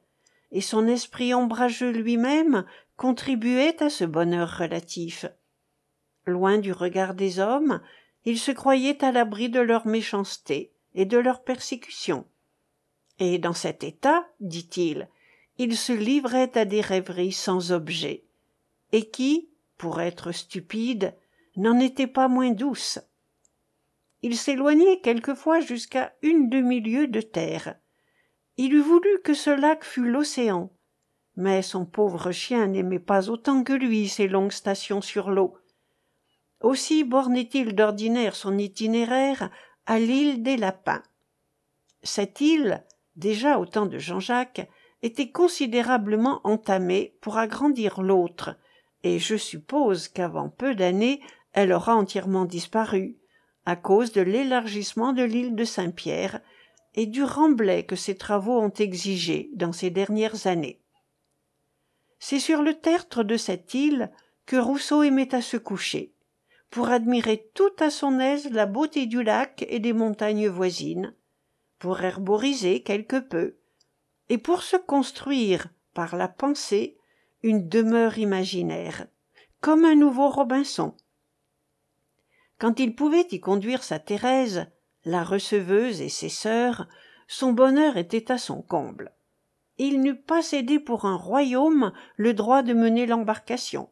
et 0.53 0.61
son 0.61 0.87
esprit 0.87 1.33
ombrageux 1.33 1.91
lui-même 1.91 2.63
contribuait 2.95 3.83
à 3.83 3.89
ce 3.89 4.05
bonheur 4.05 4.59
relatif. 4.59 5.25
Loin 6.25 6.57
du 6.57 6.71
regard 6.71 7.15
des 7.15 7.39
hommes, 7.39 7.81
il 8.25 8.39
se 8.39 8.51
croyait 8.51 9.03
à 9.03 9.11
l'abri 9.11 9.49
de 9.49 9.59
leur 9.59 9.87
méchanceté 9.87 10.73
et 10.93 11.05
de 11.05 11.17
leur 11.17 11.43
persécution. 11.43 12.25
Et 13.19 13.37
dans 13.37 13.53
cet 13.53 13.83
état, 13.83 14.27
dit-il, 14.39 15.07
il 15.57 15.77
se 15.77 15.93
livrait 15.93 16.57
à 16.57 16.65
des 16.65 16.81
rêveries 16.81 17.31
sans 17.31 17.71
objet, 17.71 18.25
et 18.91 19.09
qui, 19.09 19.49
pour 19.77 20.01
être 20.01 20.31
stupide, 20.31 21.15
n'en 21.55 21.79
étaient 21.79 22.07
pas 22.07 22.27
moins 22.27 22.51
douces. 22.51 22.99
Il 24.21 24.35
s'éloignait 24.35 24.99
quelquefois 25.01 25.59
jusqu'à 25.59 26.13
une 26.21 26.49
demi-lieue 26.49 27.07
de 27.07 27.21
terre. 27.21 27.75
Il 28.57 28.73
eût 28.73 28.81
voulu 28.81 29.21
que 29.23 29.33
ce 29.33 29.49
lac 29.49 29.83
fût 29.83 30.09
l'océan, 30.09 30.71
mais 31.35 31.61
son 31.61 31.85
pauvre 31.85 32.31
chien 32.31 32.67
n'aimait 32.67 32.99
pas 32.99 33.29
autant 33.29 33.63
que 33.63 33.73
lui 33.73 34.09
ces 34.09 34.27
longues 34.27 34.51
stations 34.51 35.01
sur 35.01 35.29
l'eau. 35.29 35.57
Aussi 36.65 37.03
bornait 37.03 37.47
il 37.53 37.75
d'ordinaire 37.75 38.35
son 38.35 38.57
itinéraire 38.57 39.51
à 39.85 39.99
l'île 39.99 40.41
des 40.41 40.57
Lapins. 40.57 41.03
Cette 42.01 42.41
île, 42.41 42.83
déjà 43.15 43.59
au 43.59 43.67
temps 43.67 43.85
de 43.85 43.99
Jean-Jacques, 43.99 44.67
était 45.03 45.29
considérablement 45.29 46.41
entamée 46.43 47.19
pour 47.21 47.37
agrandir 47.37 48.01
l'autre, 48.01 48.57
et 49.03 49.19
je 49.19 49.35
suppose 49.35 50.07
qu'avant 50.07 50.49
peu 50.49 50.73
d'années 50.73 51.21
elle 51.53 51.71
aura 51.71 51.95
entièrement 51.95 52.45
disparu, 52.45 53.19
à 53.67 53.75
cause 53.75 54.11
de 54.11 54.21
l'élargissement 54.21 55.13
de 55.13 55.21
l'île 55.21 55.53
de 55.53 55.65
Saint-Pierre 55.65 56.41
et 56.95 57.05
du 57.05 57.23
remblai 57.23 57.85
que 57.85 57.95
ces 57.95 58.17
travaux 58.17 58.59
ont 58.59 58.73
exigé 58.73 59.51
dans 59.53 59.71
ces 59.71 59.91
dernières 59.91 60.47
années. 60.47 60.81
C'est 62.17 62.39
sur 62.39 62.63
le 62.63 62.73
tertre 62.73 63.21
de 63.21 63.37
cette 63.37 63.75
île 63.75 64.11
que 64.47 64.55
Rousseau 64.55 65.03
aimait 65.03 65.35
à 65.35 65.43
se 65.43 65.57
coucher, 65.57 66.14
pour 66.69 66.89
admirer 66.89 67.49
tout 67.53 67.73
à 67.79 67.89
son 67.89 68.19
aise 68.19 68.49
la 68.51 68.65
beauté 68.65 69.05
du 69.05 69.23
lac 69.23 69.65
et 69.69 69.79
des 69.79 69.93
montagnes 69.93 70.47
voisines, 70.47 71.15
pour 71.79 72.01
herboriser 72.01 72.83
quelque 72.83 73.19
peu, 73.19 73.57
et 74.29 74.37
pour 74.37 74.63
se 74.63 74.77
construire, 74.77 75.67
par 75.93 76.15
la 76.15 76.27
pensée, 76.27 76.97
une 77.43 77.69
demeure 77.69 78.17
imaginaire, 78.17 79.07
comme 79.61 79.85
un 79.85 79.95
nouveau 79.95 80.29
Robinson. 80.29 80.95
Quand 82.57 82.79
il 82.79 82.95
pouvait 82.95 83.27
y 83.31 83.39
conduire 83.39 83.83
sa 83.83 83.99
Thérèse, 83.99 84.67
la 85.03 85.23
receveuse 85.23 86.01
et 86.01 86.09
ses 86.09 86.29
sœurs, 86.29 86.87
son 87.27 87.53
bonheur 87.53 87.97
était 87.97 88.31
à 88.31 88.37
son 88.37 88.61
comble. 88.61 89.13
Il 89.77 90.01
n'eût 90.01 90.19
pas 90.19 90.41
cédé 90.41 90.79
pour 90.79 91.05
un 91.05 91.17
royaume 91.17 91.91
le 92.15 92.33
droit 92.33 92.63
de 92.63 92.73
mener 92.73 93.05
l'embarcation, 93.05 93.89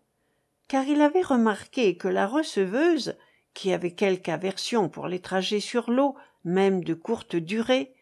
car 0.67 0.85
il 0.85 1.01
avait 1.01 1.21
remarqué 1.21 1.97
que 1.97 2.07
la 2.07 2.27
receveuse, 2.27 3.17
qui 3.53 3.71
avait 3.71 3.93
quelque 3.93 4.29
aversion 4.29 4.89
pour 4.89 5.07
les 5.07 5.19
trajets 5.19 5.59
sur 5.59 5.91
l'eau, 5.91 6.15
même 6.43 6.83
de 6.83 6.93
courte 6.93 7.35
durée, 7.35 7.93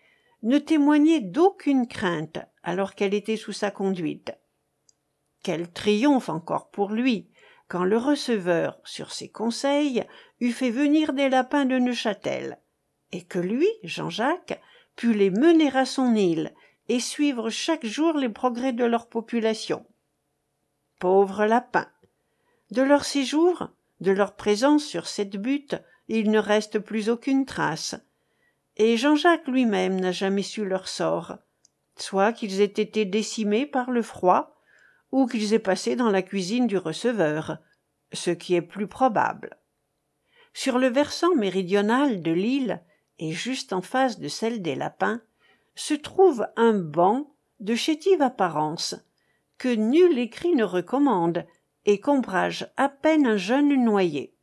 ne 0.44 0.58
témoignait 0.58 1.22
d'aucune 1.22 1.88
crainte 1.88 2.40
alors 2.64 2.96
qu'elle 2.96 3.14
était 3.14 3.38
sous 3.38 3.52
sa 3.52 3.72
conduite. 3.72 4.34
Quel 5.44 5.72
triomphe 5.72 6.30
encore 6.30 6.70
pour 6.70 6.92
lui 6.92 7.32
quand 7.72 7.86
le 7.86 7.98
receveur, 7.98 8.82
sur 8.84 9.14
ses 9.14 9.30
conseils, 9.30 10.04
eût 10.42 10.52
fait 10.52 10.72
venir 10.72 11.14
des 11.14 11.30
lapins 11.30 11.64
de 11.64 11.80
Neuchâtel, 11.80 12.60
et 13.14 13.24
que 13.24 13.40
lui, 13.40 13.70
Jean-Jacques, 13.84 14.60
put 14.98 15.14
les 15.14 15.30
mener 15.30 15.74
à 15.74 15.86
son 15.86 16.14
île 16.16 16.54
et 16.90 17.00
suivre 17.00 17.50
chaque 17.50 17.86
jour 17.86 18.18
les 18.18 18.28
progrès 18.28 18.74
de 18.74 18.84
leur 18.84 19.08
population. 19.08 19.86
Pauvres 21.00 21.46
lapins. 21.46 21.88
De 22.72 22.82
leur 22.82 23.04
séjour, 23.04 23.70
de 24.00 24.12
leur 24.12 24.36
présence 24.36 24.86
sur 24.86 25.08
cette 25.08 25.36
butte, 25.36 25.76
il 26.08 26.32
ne 26.32 26.40
reste 26.40 26.80
plus 26.80 27.10
aucune 27.10 27.46
trace, 27.46 27.96
et 28.78 28.96
Jean-Jacques 28.96 29.48
lui-même 29.48 30.00
n'a 30.00 30.14
jamais 30.14 30.42
su 30.42 30.66
leur 30.66 30.88
sort, 30.88 31.38
soit 31.98 32.32
qu'ils 32.32 32.62
aient 32.62 32.66
été 32.66 33.04
décimés 33.04 33.66
par 33.66 33.92
le 33.92 34.02
froid, 34.02 34.58
ou 35.12 35.28
qu'ils 35.28 35.54
aient 35.54 35.60
passé 35.60 35.98
dans 35.98 36.10
la 36.10 36.22
cuisine 36.22 36.68
du 36.68 36.78
receveur, 36.78 37.58
ce 38.14 38.32
qui 38.32 38.56
est 38.56 38.62
plus 38.62 38.88
probable. 38.88 39.58
Sur 40.54 40.80
le 40.80 40.88
versant 40.88 41.36
méridional 41.36 42.22
de 42.22 42.32
l'île, 42.32 42.82
et 43.20 43.34
juste 43.34 43.74
en 43.74 43.82
face 43.82 44.20
de 44.20 44.30
celle 44.30 44.62
des 44.62 44.76
lapins, 44.76 45.22
se 45.76 45.94
trouve 45.94 46.48
un 46.56 46.74
banc 46.74 47.34
de 47.60 47.76
chétive 47.76 48.22
apparence, 48.22 48.96
que 49.58 49.74
nul 49.74 50.18
écrit 50.18 50.56
ne 50.56 50.64
recommande, 50.64 51.46
et 51.86 52.00
qu'ombrage 52.00 52.68
à 52.78 52.90
peine 52.90 53.26
un 53.26 53.38
jeune 53.38 53.84
noyé. 53.84 54.34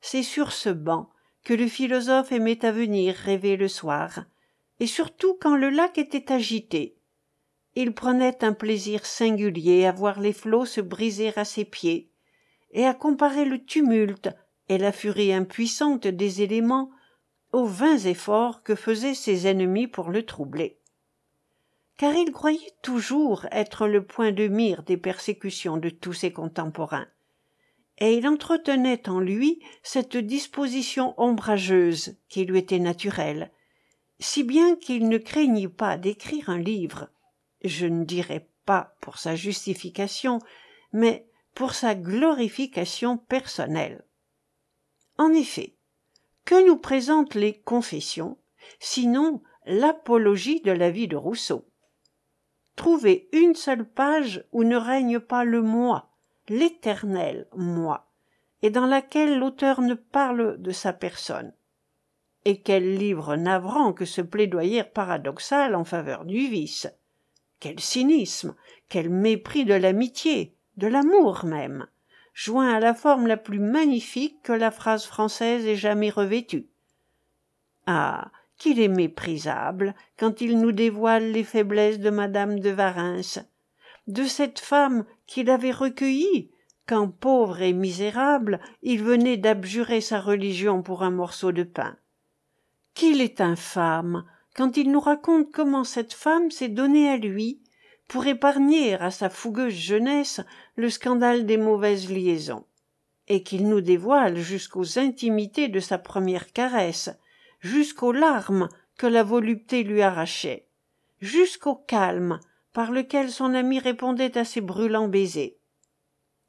C'est 0.00 0.22
sur 0.22 0.52
ce 0.52 0.68
banc 0.68 1.10
que 1.44 1.54
le 1.54 1.66
philosophe 1.66 2.32
aimait 2.32 2.64
à 2.64 2.72
venir 2.72 3.14
rêver 3.14 3.56
le 3.56 3.68
soir, 3.68 4.24
et 4.80 4.86
surtout 4.86 5.36
quand 5.40 5.56
le 5.56 5.70
lac 5.70 5.98
était 5.98 6.32
agité. 6.32 6.96
Il 7.74 7.92
prenait 7.92 8.44
un 8.44 8.52
plaisir 8.52 9.04
singulier 9.04 9.84
à 9.84 9.92
voir 9.92 10.20
les 10.20 10.32
flots 10.32 10.64
se 10.64 10.80
briser 10.80 11.32
à 11.36 11.44
ses 11.44 11.64
pieds, 11.64 12.10
et 12.70 12.86
à 12.86 12.94
comparer 12.94 13.44
le 13.44 13.64
tumulte 13.64 14.30
et 14.68 14.78
la 14.78 14.92
furie 14.92 15.32
impuissante 15.32 16.06
des 16.06 16.42
éléments 16.42 16.90
aux 17.52 17.66
vains 17.66 17.98
efforts 17.98 18.62
que 18.62 18.74
faisaient 18.74 19.14
ses 19.14 19.46
ennemis 19.46 19.86
pour 19.86 20.10
le 20.10 20.24
troubler. 20.24 20.80
Car 21.96 22.14
il 22.14 22.32
croyait 22.32 22.74
toujours 22.82 23.46
être 23.52 23.86
le 23.86 24.04
point 24.04 24.32
de 24.32 24.48
mire 24.48 24.82
des 24.82 24.96
persécutions 24.96 25.76
de 25.76 25.90
tous 25.90 26.12
ses 26.12 26.32
contemporains. 26.32 27.06
Et 27.98 28.14
il 28.14 28.26
entretenait 28.26 29.08
en 29.08 29.20
lui 29.20 29.60
cette 29.82 30.16
disposition 30.16 31.14
ombrageuse 31.16 32.16
qui 32.28 32.44
lui 32.44 32.58
était 32.58 32.80
naturelle, 32.80 33.52
si 34.18 34.42
bien 34.42 34.76
qu'il 34.76 35.08
ne 35.08 35.18
craignit 35.18 35.68
pas 35.68 35.96
d'écrire 35.96 36.48
un 36.48 36.58
livre, 36.58 37.08
je 37.62 37.86
ne 37.86 38.04
dirais 38.04 38.48
pas 38.64 38.96
pour 39.00 39.18
sa 39.18 39.36
justification, 39.36 40.40
mais 40.92 41.28
pour 41.54 41.74
sa 41.74 41.94
glorification 41.94 43.18
personnelle. 43.18 44.04
En 45.18 45.32
effet, 45.32 45.76
que 46.44 46.66
nous 46.66 46.76
présentent 46.76 47.34
les 47.34 47.60
confessions, 47.60 48.38
sinon 48.80 49.42
l'apologie 49.66 50.60
de 50.60 50.72
la 50.72 50.90
vie 50.90 51.08
de 51.08 51.16
Rousseau? 51.16 51.64
Trouvez 52.76 53.28
une 53.32 53.54
seule 53.54 53.84
page 53.84 54.44
où 54.52 54.64
ne 54.64 54.76
règne 54.76 55.20
pas 55.20 55.44
le 55.44 55.62
moi, 55.62 56.10
l'éternel 56.48 57.46
moi, 57.54 58.10
et 58.62 58.70
dans 58.70 58.86
laquelle 58.86 59.38
l'auteur 59.38 59.80
ne 59.80 59.94
parle 59.94 60.60
de 60.60 60.70
sa 60.72 60.92
personne. 60.92 61.52
Et 62.44 62.60
quel 62.60 62.96
livre 62.96 63.36
navrant 63.36 63.92
que 63.92 64.04
ce 64.04 64.20
plaidoyer 64.20 64.84
paradoxal 64.84 65.74
en 65.74 65.84
faveur 65.84 66.24
du 66.24 66.48
vice. 66.48 66.88
Quel 67.60 67.80
cynisme, 67.80 68.54
quel 68.88 69.08
mépris 69.08 69.64
de 69.64 69.74
l'amitié, 69.74 70.54
de 70.76 70.86
l'amour 70.86 71.44
même, 71.44 71.86
joint 72.34 72.74
à 72.74 72.80
la 72.80 72.92
forme 72.92 73.26
la 73.26 73.36
plus 73.36 73.60
magnifique 73.60 74.42
que 74.42 74.52
la 74.52 74.70
phrase 74.70 75.06
française 75.06 75.64
ait 75.66 75.76
jamais 75.76 76.10
revêtue. 76.10 76.66
ah 77.86 78.30
qu'il 78.58 78.80
est 78.80 78.88
méprisable 78.88 79.94
quand 80.18 80.40
il 80.40 80.60
nous 80.60 80.72
dévoile 80.72 81.32
les 81.32 81.44
faiblesses 81.44 81.98
de 81.98 82.10
madame 82.10 82.60
de 82.60 82.70
Varens 82.70 83.44
de 84.06 84.24
cette 84.24 84.58
femme 84.58 85.04
qu'il 85.26 85.50
avait 85.50 85.70
recueillie 85.70 86.50
quand 86.86 87.08
pauvre 87.08 87.62
et 87.62 87.72
misérable 87.72 88.60
il 88.82 89.02
venait 89.02 89.36
d'abjurer 89.36 90.00
sa 90.00 90.20
religion 90.20 90.82
pour 90.82 91.02
un 91.02 91.10
morceau 91.10 91.52
de 91.52 91.62
pain. 91.62 91.96
Qu'il 92.92 93.20
est 93.20 93.40
infâme 93.40 94.24
quand 94.54 94.76
il 94.76 94.90
nous 94.90 95.00
raconte 95.00 95.50
comment 95.50 95.84
cette 95.84 96.12
femme 96.12 96.50
s'est 96.50 96.68
donnée 96.68 97.08
à 97.08 97.16
lui 97.16 97.60
pour 98.06 98.26
épargner 98.26 98.94
à 98.94 99.10
sa 99.10 99.30
fougueuse 99.30 99.72
jeunesse 99.72 100.40
le 100.76 100.90
scandale 100.90 101.46
des 101.46 101.56
mauvaises 101.56 102.10
liaisons 102.10 102.66
et 103.26 103.42
qu'il 103.42 103.66
nous 103.66 103.80
dévoile 103.80 104.36
jusqu'aux 104.36 104.98
intimités 104.98 105.68
de 105.68 105.80
sa 105.80 105.96
première 105.96 106.52
caresse 106.52 107.10
jusqu'aux 107.64 108.12
larmes 108.12 108.68
que 108.98 109.06
la 109.06 109.24
volupté 109.24 109.82
lui 109.82 110.02
arrachait 110.02 110.68
jusqu'au 111.20 111.74
calme 111.74 112.38
par 112.74 112.92
lequel 112.92 113.30
son 113.30 113.54
ami 113.54 113.78
répondait 113.78 114.36
à 114.36 114.44
ses 114.44 114.60
brûlants 114.60 115.08
baisers. 115.08 115.58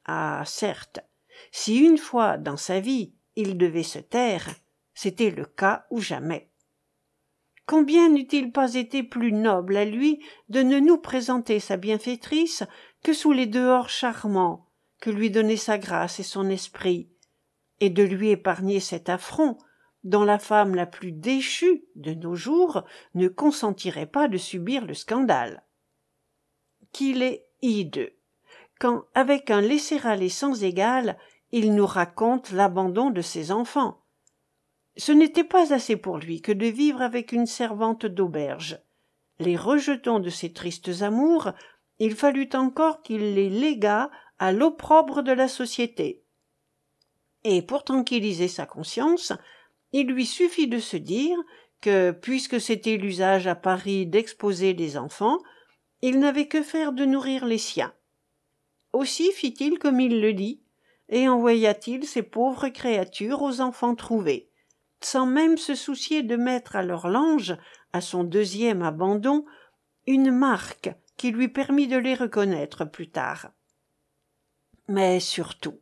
Ah 0.04 0.42
certes 0.44 1.00
si 1.50 1.78
une 1.78 1.98
fois 1.98 2.36
dans 2.36 2.58
sa 2.58 2.80
vie 2.80 3.14
il 3.34 3.56
devait 3.56 3.82
se 3.82 3.98
taire 3.98 4.48
c'était 4.92 5.30
le 5.30 5.46
cas 5.46 5.86
ou 5.90 6.00
jamais. 6.00 6.50
Combien 7.66 8.10
n'eût-il 8.10 8.52
pas 8.52 8.74
été 8.74 9.02
plus 9.02 9.32
noble 9.32 9.76
à 9.76 9.84
lui 9.84 10.22
de 10.50 10.62
ne 10.62 10.78
nous 10.78 10.98
présenter 10.98 11.60
sa 11.60 11.78
bienfaitrice 11.78 12.62
que 13.02 13.12
sous 13.12 13.32
les 13.32 13.46
dehors 13.46 13.88
charmants 13.88 14.68
que 15.00 15.10
lui 15.10 15.30
donnaient 15.30 15.56
sa 15.56 15.78
grâce 15.78 16.20
et 16.20 16.24
son 16.24 16.48
esprit 16.50 17.10
et 17.80 17.90
de 17.90 18.02
lui 18.02 18.30
épargner 18.30 18.80
cet 18.80 19.08
affront 19.08 19.58
dont 20.06 20.24
la 20.24 20.38
femme 20.38 20.74
la 20.74 20.86
plus 20.86 21.10
déchue 21.10 21.84
de 21.96 22.14
nos 22.14 22.36
jours 22.36 22.84
ne 23.14 23.26
consentirait 23.26 24.06
pas 24.06 24.28
de 24.28 24.38
subir 24.38 24.86
le 24.86 24.94
scandale. 24.94 25.64
Qu'il 26.92 27.22
est 27.22 27.44
hideux. 27.60 28.12
Quand 28.78 29.04
avec 29.14 29.50
un 29.50 29.60
laisser-aller 29.60 30.28
sans 30.28 30.62
égal 30.62 31.18
il 31.50 31.74
nous 31.74 31.86
raconte 31.86 32.52
l'abandon 32.52 33.10
de 33.10 33.20
ses 33.20 33.50
enfants. 33.50 34.02
Ce 34.96 35.12
n'était 35.12 35.44
pas 35.44 35.74
assez 35.74 35.96
pour 35.96 36.18
lui 36.18 36.40
que 36.40 36.52
de 36.52 36.66
vivre 36.66 37.02
avec 37.02 37.32
une 37.32 37.46
servante 37.46 38.06
d'auberge. 38.06 38.80
Les 39.38 39.56
rejetons 39.56 40.20
de 40.20 40.30
ses 40.30 40.52
tristes 40.52 41.02
amours 41.02 41.50
il 41.98 42.14
fallut 42.14 42.50
encore 42.54 43.02
qu'il 43.02 43.34
les 43.34 43.50
léguât 43.50 44.10
à 44.38 44.52
l'opprobre 44.52 45.22
de 45.22 45.32
la 45.32 45.48
société. 45.48 46.22
Et 47.42 47.62
pour 47.62 47.84
tranquilliser 47.84 48.48
sa 48.48 48.66
conscience 48.66 49.32
il 49.92 50.08
lui 50.08 50.26
suffit 50.26 50.68
de 50.68 50.78
se 50.78 50.96
dire 50.96 51.36
que 51.80 52.10
puisque 52.10 52.60
c'était 52.60 52.96
l'usage 52.96 53.46
à 53.46 53.54
paris 53.54 54.06
d'exposer 54.06 54.72
les 54.72 54.96
enfants 54.96 55.38
il 56.02 56.18
n'avait 56.18 56.48
que 56.48 56.62
faire 56.62 56.92
de 56.92 57.04
nourrir 57.04 57.46
les 57.46 57.58
siens. 57.58 57.94
Aussi 58.92 59.32
fit-il 59.32 59.78
comme 59.78 60.00
il 60.00 60.20
le 60.20 60.32
dit 60.32 60.62
et 61.08 61.28
envoya-t-il 61.28 62.04
ces 62.04 62.22
pauvres 62.22 62.68
créatures 62.68 63.42
aux 63.42 63.60
enfants 63.60 63.94
trouvés 63.94 64.50
sans 65.00 65.26
même 65.26 65.58
se 65.58 65.74
soucier 65.74 66.22
de 66.22 66.36
mettre 66.36 66.76
à 66.76 66.82
leur 66.82 67.08
lange 67.08 67.56
à 67.92 68.00
son 68.00 68.24
deuxième 68.24 68.82
abandon 68.82 69.44
une 70.06 70.30
marque 70.30 70.90
qui 71.16 71.30
lui 71.30 71.48
permit 71.48 71.86
de 71.86 71.96
les 71.96 72.14
reconnaître 72.14 72.84
plus 72.84 73.10
tard. 73.10 73.50
Mais 74.88 75.20
surtout 75.20 75.80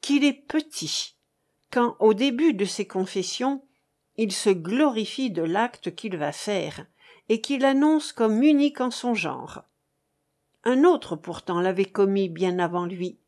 qu'il 0.00 0.24
est 0.24 0.46
petit 0.46 1.16
quand 1.70 1.96
au 1.98 2.14
début 2.14 2.54
de 2.54 2.64
ses 2.64 2.86
confessions 2.86 3.62
il 4.16 4.32
se 4.32 4.50
glorifie 4.50 5.30
de 5.30 5.42
l'acte 5.42 5.94
qu'il 5.94 6.16
va 6.16 6.32
faire 6.32 6.86
et 7.28 7.40
qu'il 7.40 7.64
annonce 7.64 8.12
comme 8.12 8.42
unique 8.42 8.80
en 8.80 8.90
son 8.90 9.14
genre. 9.14 9.62
Un 10.64 10.84
autre 10.84 11.14
pourtant 11.14 11.60
l'avait 11.60 11.84
commis 11.84 12.28
bien 12.28 12.58
avant 12.58 12.84
lui. 12.84 13.18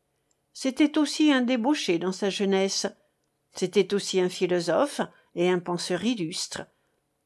C'était 0.53 0.97
aussi 0.97 1.31
un 1.31 1.41
débauché 1.41 1.97
dans 1.97 2.11
sa 2.11 2.29
jeunesse. 2.29 2.87
C'était 3.53 3.93
aussi 3.93 4.19
un 4.19 4.29
philosophe 4.29 5.01
et 5.35 5.49
un 5.49 5.59
penseur 5.59 6.03
illustre. 6.03 6.63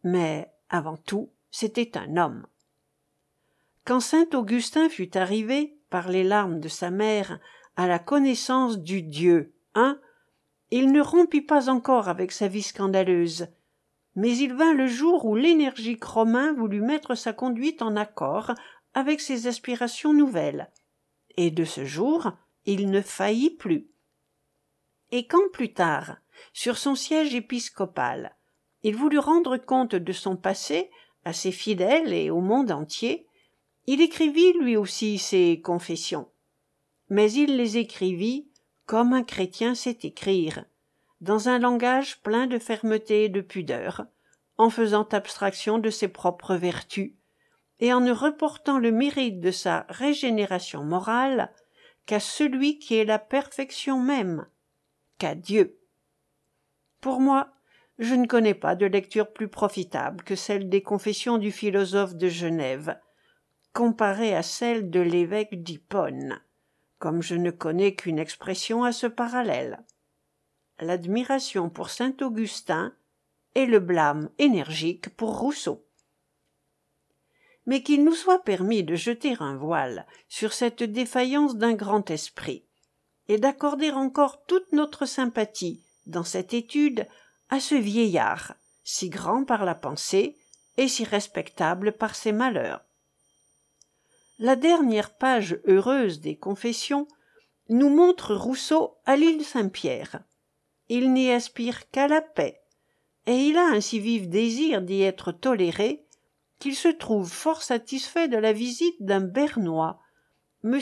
Mais 0.03 0.51
avant 0.69 0.97
tout 0.97 1.31
c'était 1.49 1.97
un 1.97 2.17
homme. 2.17 2.45
Quand 3.85 3.99
saint 3.99 4.27
augustin 4.33 4.89
fut 4.89 5.17
arrivé 5.17 5.77
par 5.89 6.09
les 6.09 6.23
larmes 6.23 6.59
de 6.59 6.67
sa 6.67 6.91
mère 6.91 7.39
à 7.75 7.87
la 7.87 7.99
connaissance 7.99 8.79
du 8.79 9.01
dieu 9.01 9.53
un 9.73 9.99
il 10.71 10.91
ne 10.91 11.01
rompit 11.01 11.41
pas 11.41 11.69
encore 11.69 12.07
avec 12.07 12.31
sa 12.31 12.47
vie 12.47 12.63
scandaleuse. 12.63 13.47
Mais 14.15 14.35
il 14.37 14.53
vint 14.53 14.73
le 14.73 14.87
jour 14.87 15.25
où 15.25 15.35
l'énergique 15.35 16.03
romain 16.03 16.53
voulut 16.53 16.81
mettre 16.81 17.15
sa 17.15 17.33
conduite 17.33 17.81
en 17.81 17.95
accord 17.95 18.53
avec 18.93 19.21
ses 19.21 19.47
aspirations 19.47 20.13
nouvelles. 20.13 20.71
Et 21.37 21.51
de 21.51 21.65
ce 21.65 21.85
jour 21.85 22.31
il 22.65 22.89
ne 22.89 23.01
faillit 23.01 23.51
plus. 23.51 23.87
Et 25.11 25.27
quand 25.27 25.51
plus 25.51 25.73
tard 25.73 26.17
sur 26.53 26.77
son 26.77 26.95
siège 26.95 27.35
épiscopal 27.35 28.35
il 28.83 28.95
voulut 28.95 29.19
rendre 29.19 29.57
compte 29.57 29.95
de 29.95 30.13
son 30.13 30.35
passé 30.35 30.89
à 31.23 31.33
ses 31.33 31.51
fidèles 31.51 32.13
et 32.13 32.29
au 32.29 32.41
monde 32.41 32.71
entier 32.71 33.27
il 33.87 34.01
écrivit 34.01 34.53
lui 34.53 34.77
aussi 34.77 35.19
ses 35.19 35.61
confessions. 35.61 36.27
Mais 37.09 37.31
il 37.31 37.55
les 37.57 37.77
écrivit 37.77 38.49
comme 38.85 39.13
un 39.13 39.23
chrétien 39.23 39.75
sait 39.75 39.97
écrire 40.03 40.65
dans 41.21 41.49
un 41.49 41.59
langage 41.59 42.21
plein 42.21 42.47
de 42.47 42.59
fermeté 42.59 43.25
et 43.25 43.29
de 43.29 43.41
pudeur 43.41 44.05
en 44.57 44.69
faisant 44.69 45.07
abstraction 45.11 45.79
de 45.79 45.89
ses 45.89 46.07
propres 46.07 46.55
vertus 46.55 47.13
et 47.79 47.93
en 47.93 47.99
ne 47.99 48.11
reportant 48.11 48.77
le 48.77 48.91
mérite 48.91 49.39
de 49.39 49.51
sa 49.51 49.85
régénération 49.89 50.83
morale 50.83 51.51
qu'à 52.05 52.19
celui 52.19 52.79
qui 52.79 52.95
est 52.95 53.05
la 53.05 53.19
perfection 53.19 53.99
même 53.99 54.45
qu'à 55.17 55.35
Dieu. 55.35 55.79
Pour 57.01 57.19
moi 57.19 57.51
je 57.97 58.13
ne 58.13 58.27
connais 58.27 58.53
pas 58.53 58.75
de 58.75 58.85
lecture 58.85 59.31
plus 59.31 59.47
profitable 59.47 60.23
que 60.23 60.35
celle 60.35 60.69
des 60.69 60.81
confessions 60.83 61.37
du 61.37 61.51
philosophe 61.51 62.15
de 62.15 62.27
Genève 62.27 62.99
comparée 63.73 64.35
à 64.35 64.43
celle 64.43 64.89
de 64.89 64.99
l'évêque 64.99 65.63
d'Hippone 65.63 66.39
comme 66.99 67.21
je 67.21 67.35
ne 67.35 67.51
connais 67.51 67.95
qu'une 67.95 68.19
expression 68.19 68.83
à 68.83 68.91
ce 68.91 69.07
parallèle. 69.07 69.83
L'admiration 70.79 71.69
pour 71.69 71.89
saint 71.89 72.15
augustin 72.21 72.93
et 73.55 73.65
le 73.65 73.79
blâme 73.79 74.29
énergique 74.37 75.09
pour 75.15 75.39
rousseau. 75.39 75.85
Mais 77.65 77.81
qu'il 77.81 78.03
nous 78.03 78.13
soit 78.13 78.43
permis 78.43 78.83
de 78.83 78.95
jeter 78.95 79.35
un 79.39 79.55
voile 79.55 80.05
sur 80.27 80.53
cette 80.53 80.83
défaillance 80.83 81.55
d'un 81.55 81.73
grand 81.73 82.11
esprit 82.11 82.63
et 83.27 83.37
d'accorder 83.37 83.91
encore 83.91 84.45
toute 84.45 84.71
notre 84.71 85.05
sympathie 85.05 85.83
dans 86.05 86.23
cette 86.23 86.53
étude 86.53 87.07
à 87.49 87.59
ce 87.59 87.75
vieillard 87.75 88.55
si 88.85 89.09
grand 89.09 89.43
par 89.43 89.65
la 89.65 89.75
pensée 89.75 90.37
et 90.77 90.87
si 90.87 91.03
respectable 91.03 91.91
par 91.91 92.15
ses 92.15 92.31
malheurs 92.31 92.84
la 94.37 94.55
dernière 94.55 95.15
page 95.15 95.59
heureuse 95.65 96.19
des 96.19 96.35
confessions 96.35 97.07
nous 97.69 97.89
montre 97.89 98.35
rousseau 98.35 98.97
à 99.05 99.15
l'île 99.15 99.45
saint-pierre. 99.45 100.19
Il 100.89 101.13
n'y 101.13 101.31
aspire 101.31 101.89
qu'à 101.89 102.07
la 102.07 102.21
paix 102.21 102.61
et 103.25 103.47
il 103.47 103.57
a 103.57 103.65
un 103.65 103.81
si 103.81 103.99
vif 103.99 104.27
désir 104.27 104.81
d'y 104.81 105.01
être 105.01 105.31
toléré 105.31 106.05
qu'il 106.59 106.75
se 106.75 106.89
trouve 106.89 107.31
fort 107.31 107.63
satisfait 107.63 108.27
de 108.27 108.37
la 108.37 108.53
visite 108.53 109.01
d'un 109.01 109.21
bernois 109.21 109.99
m 110.63 110.79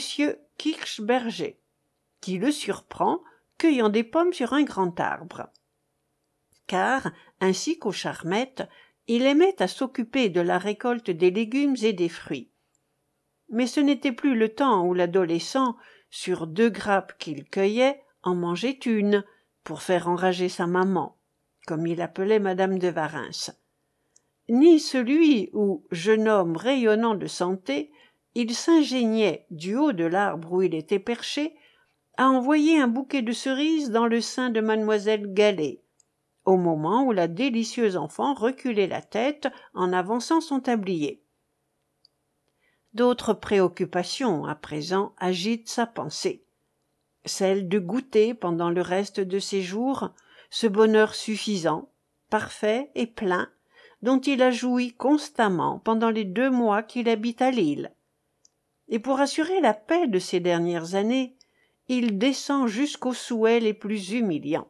kirchberger 0.58 1.60
qui 2.20 2.38
le 2.38 2.50
surprend 2.50 3.20
cueillant 3.58 3.88
des 3.88 4.04
pommes 4.04 4.32
sur 4.32 4.52
un 4.52 4.62
grand 4.62 4.98
arbre. 4.98 5.48
Car 6.66 7.12
ainsi 7.40 7.78
qu'aux 7.78 7.92
charmettes 7.92 8.68
il 9.06 9.22
aimait 9.26 9.60
à 9.62 9.68
s'occuper 9.68 10.28
de 10.28 10.40
la 10.40 10.58
récolte 10.58 11.10
des 11.10 11.30
légumes 11.30 11.76
et 11.82 11.92
des 11.92 12.08
fruits 12.08 12.50
mais 13.48 13.66
ce 13.66 13.80
n'était 13.80 14.12
plus 14.12 14.34
le 14.34 14.48
temps 14.48 14.86
où 14.86 14.94
l'adolescent 14.94 15.76
sur 16.10 16.46
deux 16.46 16.70
grappes 16.70 17.16
qu'il 17.18 17.44
cueillait 17.44 18.00
en 18.22 18.34
mangeait 18.34 18.78
une 18.86 19.24
pour 19.64 19.82
faire 19.82 20.08
enrager 20.08 20.48
sa 20.48 20.66
maman 20.66 21.16
comme 21.66 21.86
il 21.86 22.00
appelait 22.00 22.38
madame 22.38 22.78
de 22.78 22.88
varens 22.88 23.52
ni 24.48 24.78
celui 24.78 25.50
où 25.52 25.84
jeune 25.90 26.28
homme 26.28 26.56
rayonnant 26.56 27.14
de 27.14 27.26
santé 27.26 27.90
il 28.34 28.54
s'ingéniait 28.54 29.46
du 29.50 29.76
haut 29.76 29.92
de 29.92 30.04
l'arbre 30.04 30.52
où 30.52 30.62
il 30.62 30.74
était 30.74 30.98
perché 30.98 31.54
à 32.16 32.28
envoyer 32.28 32.80
un 32.80 32.88
bouquet 32.88 33.22
de 33.22 33.32
cerises 33.32 33.90
dans 33.90 34.06
le 34.06 34.20
sein 34.20 34.50
de 34.50 34.60
mademoiselle 34.60 35.32
galley 35.32 35.80
au 36.44 36.56
moment 36.56 37.04
où 37.04 37.12
la 37.12 37.26
délicieuse 37.26 37.96
enfant 37.96 38.34
reculait 38.34 38.86
la 38.86 39.00
tête 39.00 39.48
en 39.72 39.92
avançant 39.92 40.40
son 40.40 40.60
tablier 40.60 41.23
d'autres 42.94 43.34
préoccupations 43.34 44.46
à 44.46 44.54
présent 44.54 45.14
agitent 45.18 45.68
sa 45.68 45.86
pensée 45.86 46.44
celle 47.24 47.68
de 47.68 47.78
goûter 47.78 48.34
pendant 48.34 48.70
le 48.70 48.80
reste 48.80 49.20
de 49.20 49.38
ses 49.38 49.62
jours 49.62 50.10
ce 50.50 50.66
bonheur 50.66 51.14
suffisant 51.14 51.90
parfait 52.30 52.90
et 52.94 53.06
plein, 53.06 53.48
dont 54.02 54.20
il 54.20 54.42
a 54.42 54.50
joui 54.50 54.92
constamment 54.94 55.78
pendant 55.78 56.10
les 56.10 56.24
deux 56.24 56.50
mois 56.50 56.82
qu'il 56.82 57.08
habite 57.08 57.42
à 57.42 57.50
Lille. 57.50 57.92
Et 58.88 58.98
pour 58.98 59.20
assurer 59.20 59.60
la 59.60 59.72
paix 59.72 60.06
de 60.06 60.18
ces 60.18 60.40
dernières 60.40 60.94
années, 60.94 61.36
il 61.88 62.18
descend 62.18 62.66
jusqu'aux 62.66 63.14
souhaits 63.14 63.62
les 63.62 63.74
plus 63.74 64.12
humiliants. 64.12 64.68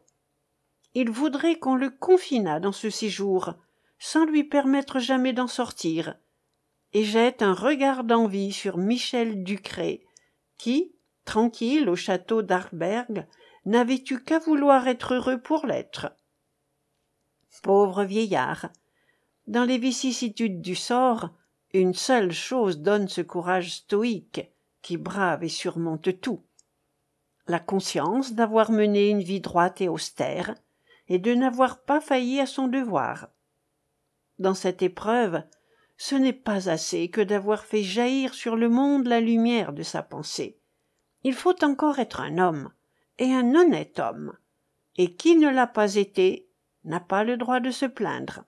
Il 0.93 1.09
voudrait 1.09 1.59
qu'on 1.59 1.75
le 1.75 1.89
confinât 1.89 2.59
dans 2.59 2.71
ce 2.71 2.89
séjour, 2.89 3.53
sans 3.99 4.25
lui 4.25 4.43
permettre 4.43 4.99
jamais 4.99 5.33
d'en 5.33 5.47
sortir, 5.47 6.15
et 6.95 7.03
jette 7.03 7.41
un 7.41 7.53
regard 7.53 8.05
d'envie 8.05 8.53
sur 8.53 8.77
Michel 8.77 9.43
Ducré, 9.43 10.05
qui, 10.57 10.95
tranquille 11.25 11.89
au 11.89 11.97
château 11.97 12.41
d'Arberg, 12.41 13.27
n'avait 13.65 14.01
eu 14.09 14.23
qu'à 14.23 14.39
vouloir 14.39 14.87
être 14.87 15.15
heureux 15.15 15.41
pour 15.41 15.65
l'être. 15.65 16.15
Pauvre 17.61 18.05
vieillard. 18.05 18.69
Dans 19.45 19.65
les 19.65 19.77
vicissitudes 19.77 20.61
du 20.61 20.73
sort, 20.73 21.31
une 21.73 21.93
seule 21.93 22.31
chose 22.31 22.79
donne 22.79 23.09
ce 23.09 23.19
courage 23.19 23.73
stoïque 23.73 24.49
qui 24.81 24.95
brave 24.95 25.43
et 25.43 25.49
surmonte 25.49 26.21
tout. 26.21 26.45
La 27.47 27.59
conscience 27.59 28.31
d'avoir 28.31 28.71
mené 28.71 29.09
une 29.09 29.21
vie 29.21 29.41
droite 29.41 29.81
et 29.81 29.89
austère, 29.89 30.55
et 31.09 31.19
de 31.19 31.35
n'avoir 31.35 31.83
pas 31.83 31.99
failli 31.99 32.39
à 32.39 32.45
son 32.45 32.69
devoir. 32.69 33.27
Dans 34.39 34.55
cette 34.55 34.81
épreuve, 34.81 35.43
ce 35.97 36.15
n'est 36.15 36.33
pas 36.33 36.69
assez 36.69 37.09
que 37.09 37.21
d'avoir 37.21 37.63
fait 37.63 37.83
jaillir 37.83 38.33
sur 38.33 38.55
le 38.55 38.69
monde 38.69 39.07
la 39.07 39.21
lumière 39.21 39.73
de 39.73 39.83
sa 39.83 40.03
pensée. 40.03 40.59
Il 41.23 41.33
faut 41.33 41.63
encore 41.63 41.99
être 41.99 42.19
un 42.19 42.37
homme, 42.37 42.71
et 43.17 43.33
un 43.33 43.55
honnête 43.55 43.99
homme, 43.99 44.37
et 44.97 45.15
qui 45.15 45.35
ne 45.35 45.49
l'a 45.49 45.67
pas 45.67 45.95
été 45.95 46.47
n'a 46.83 46.99
pas 46.99 47.23
le 47.23 47.37
droit 47.37 47.59
de 47.59 47.71
se 47.71 47.85
plaindre. 47.85 48.43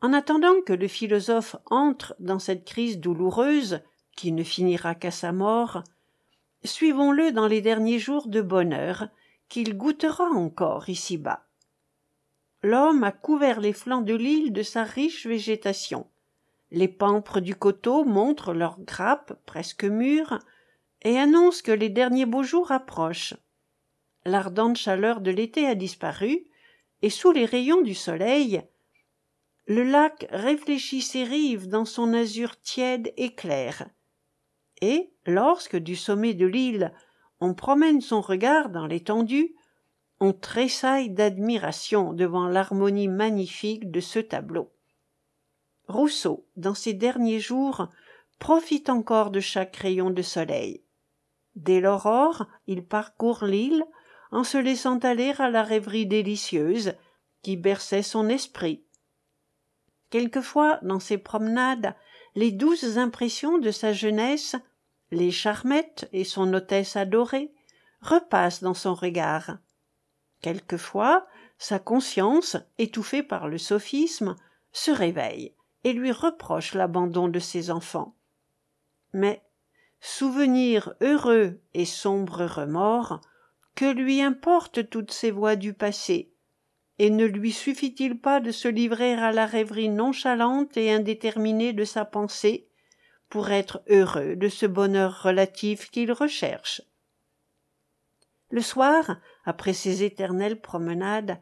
En 0.00 0.12
attendant 0.12 0.62
que 0.64 0.72
le 0.72 0.88
philosophe 0.88 1.56
entre 1.66 2.14
dans 2.18 2.38
cette 2.38 2.64
crise 2.64 2.98
douloureuse, 2.98 3.80
qui 4.16 4.32
ne 4.32 4.42
finira 4.42 4.94
qu'à 4.94 5.10
sa 5.10 5.32
mort, 5.32 5.82
suivons-le 6.64 7.32
dans 7.32 7.46
les 7.46 7.60
derniers 7.60 7.98
jours 7.98 8.28
de 8.28 8.40
bonheur 8.40 9.08
qu'il 9.48 9.76
goûtera 9.76 10.24
encore 10.24 10.88
ici-bas. 10.88 11.46
L'homme 12.62 13.04
a 13.04 13.12
couvert 13.12 13.60
les 13.60 13.72
flancs 13.72 14.02
de 14.02 14.14
l'île 14.14 14.52
de 14.52 14.62
sa 14.62 14.84
riche 14.84 15.26
végétation. 15.26 16.06
Les 16.70 16.88
pampres 16.88 17.40
du 17.40 17.54
coteau 17.54 18.04
montrent 18.04 18.52
leurs 18.52 18.78
grappes 18.80 19.32
presque 19.46 19.84
mûres 19.84 20.38
et 21.02 21.18
annoncent 21.18 21.62
que 21.64 21.72
les 21.72 21.88
derniers 21.88 22.26
beaux 22.26 22.42
jours 22.42 22.70
approchent. 22.70 23.34
L'ardente 24.24 24.76
chaleur 24.76 25.20
de 25.20 25.30
l'été 25.30 25.66
a 25.66 25.74
disparu, 25.74 26.44
et 27.02 27.10
sous 27.10 27.32
les 27.32 27.46
rayons 27.46 27.80
du 27.80 27.94
soleil, 27.94 28.62
le 29.66 29.82
lac 29.82 30.26
réfléchit 30.30 31.00
ses 31.00 31.24
rives 31.24 31.68
dans 31.68 31.84
son 31.86 32.12
azur 32.12 32.60
tiède 32.60 33.12
et 33.16 33.34
clair. 33.34 33.88
Et, 34.82 35.12
lorsque 35.26 35.76
du 35.76 35.96
sommet 35.96 36.34
de 36.34 36.46
l'île 36.46 36.92
on 37.40 37.54
promène 37.54 38.02
son 38.02 38.20
regard 38.20 38.68
dans 38.68 38.86
l'étendue, 38.86 39.54
on 40.20 40.34
tressaille 40.34 41.10
d'admiration 41.10 42.12
devant 42.12 42.46
l'harmonie 42.46 43.08
magnifique 43.08 43.90
de 43.90 44.00
ce 44.00 44.18
tableau. 44.18 44.70
Rousseau, 45.88 46.46
dans 46.56 46.74
ses 46.74 46.92
derniers 46.92 47.40
jours, 47.40 47.88
profite 48.38 48.90
encore 48.90 49.30
de 49.30 49.40
chaque 49.40 49.76
rayon 49.76 50.10
de 50.10 50.22
soleil. 50.22 50.84
Dès 51.56 51.80
l'aurore, 51.80 52.46
il 52.66 52.84
parcourt 52.84 53.44
l'île 53.44 53.84
en 54.30 54.44
se 54.44 54.58
laissant 54.58 54.98
aller 54.98 55.34
à 55.38 55.50
la 55.50 55.62
rêverie 55.62 56.06
délicieuse 56.06 56.94
qui 57.42 57.56
berçait 57.56 58.02
son 58.02 58.28
esprit. 58.28 58.84
Quelquefois, 60.10 60.78
dans 60.82 61.00
ses 61.00 61.18
promenades, 61.18 61.94
les 62.34 62.52
douces 62.52 62.96
impressions 62.98 63.58
de 63.58 63.70
sa 63.70 63.92
jeunesse, 63.92 64.54
les 65.10 65.30
charmettes 65.30 66.08
et 66.12 66.24
son 66.24 66.52
hôtesse 66.52 66.96
adorée, 66.96 67.52
repassent 68.00 68.62
dans 68.62 68.74
son 68.74 68.94
regard. 68.94 69.58
Quelquefois, 70.40 71.26
sa 71.58 71.78
conscience, 71.78 72.56
étouffée 72.78 73.22
par 73.22 73.48
le 73.48 73.58
sophisme, 73.58 74.36
se 74.72 74.90
réveille 74.90 75.54
et 75.84 75.92
lui 75.92 76.12
reproche 76.12 76.74
l'abandon 76.74 77.28
de 77.28 77.38
ses 77.38 77.70
enfants. 77.70 78.14
Mais 79.12 79.42
souvenir 80.00 80.94
heureux 81.00 81.60
et 81.74 81.84
sombre 81.84 82.44
remords, 82.44 83.20
que 83.74 83.84
lui 83.84 84.20
importent 84.22 84.88
toutes 84.88 85.12
ces 85.12 85.30
voix 85.30 85.56
du 85.56 85.74
passé, 85.74 86.32
et 86.98 87.10
ne 87.10 87.24
lui 87.24 87.52
suffit-il 87.52 88.18
pas 88.18 88.40
de 88.40 88.50
se 88.50 88.68
livrer 88.68 89.14
à 89.14 89.32
la 89.32 89.46
rêverie 89.46 89.88
nonchalante 89.88 90.76
et 90.76 90.92
indéterminée 90.92 91.72
de 91.72 91.84
sa 91.84 92.04
pensée 92.04 92.68
pour 93.28 93.50
être 93.50 93.82
heureux 93.88 94.36
de 94.36 94.48
ce 94.48 94.66
bonheur 94.66 95.22
relatif 95.22 95.90
qu'il 95.90 96.12
recherche? 96.12 96.82
Le 98.50 98.60
soir 98.60 99.16
après 99.50 99.72
ses 99.72 100.04
éternelles 100.04 100.60
promenades 100.60 101.40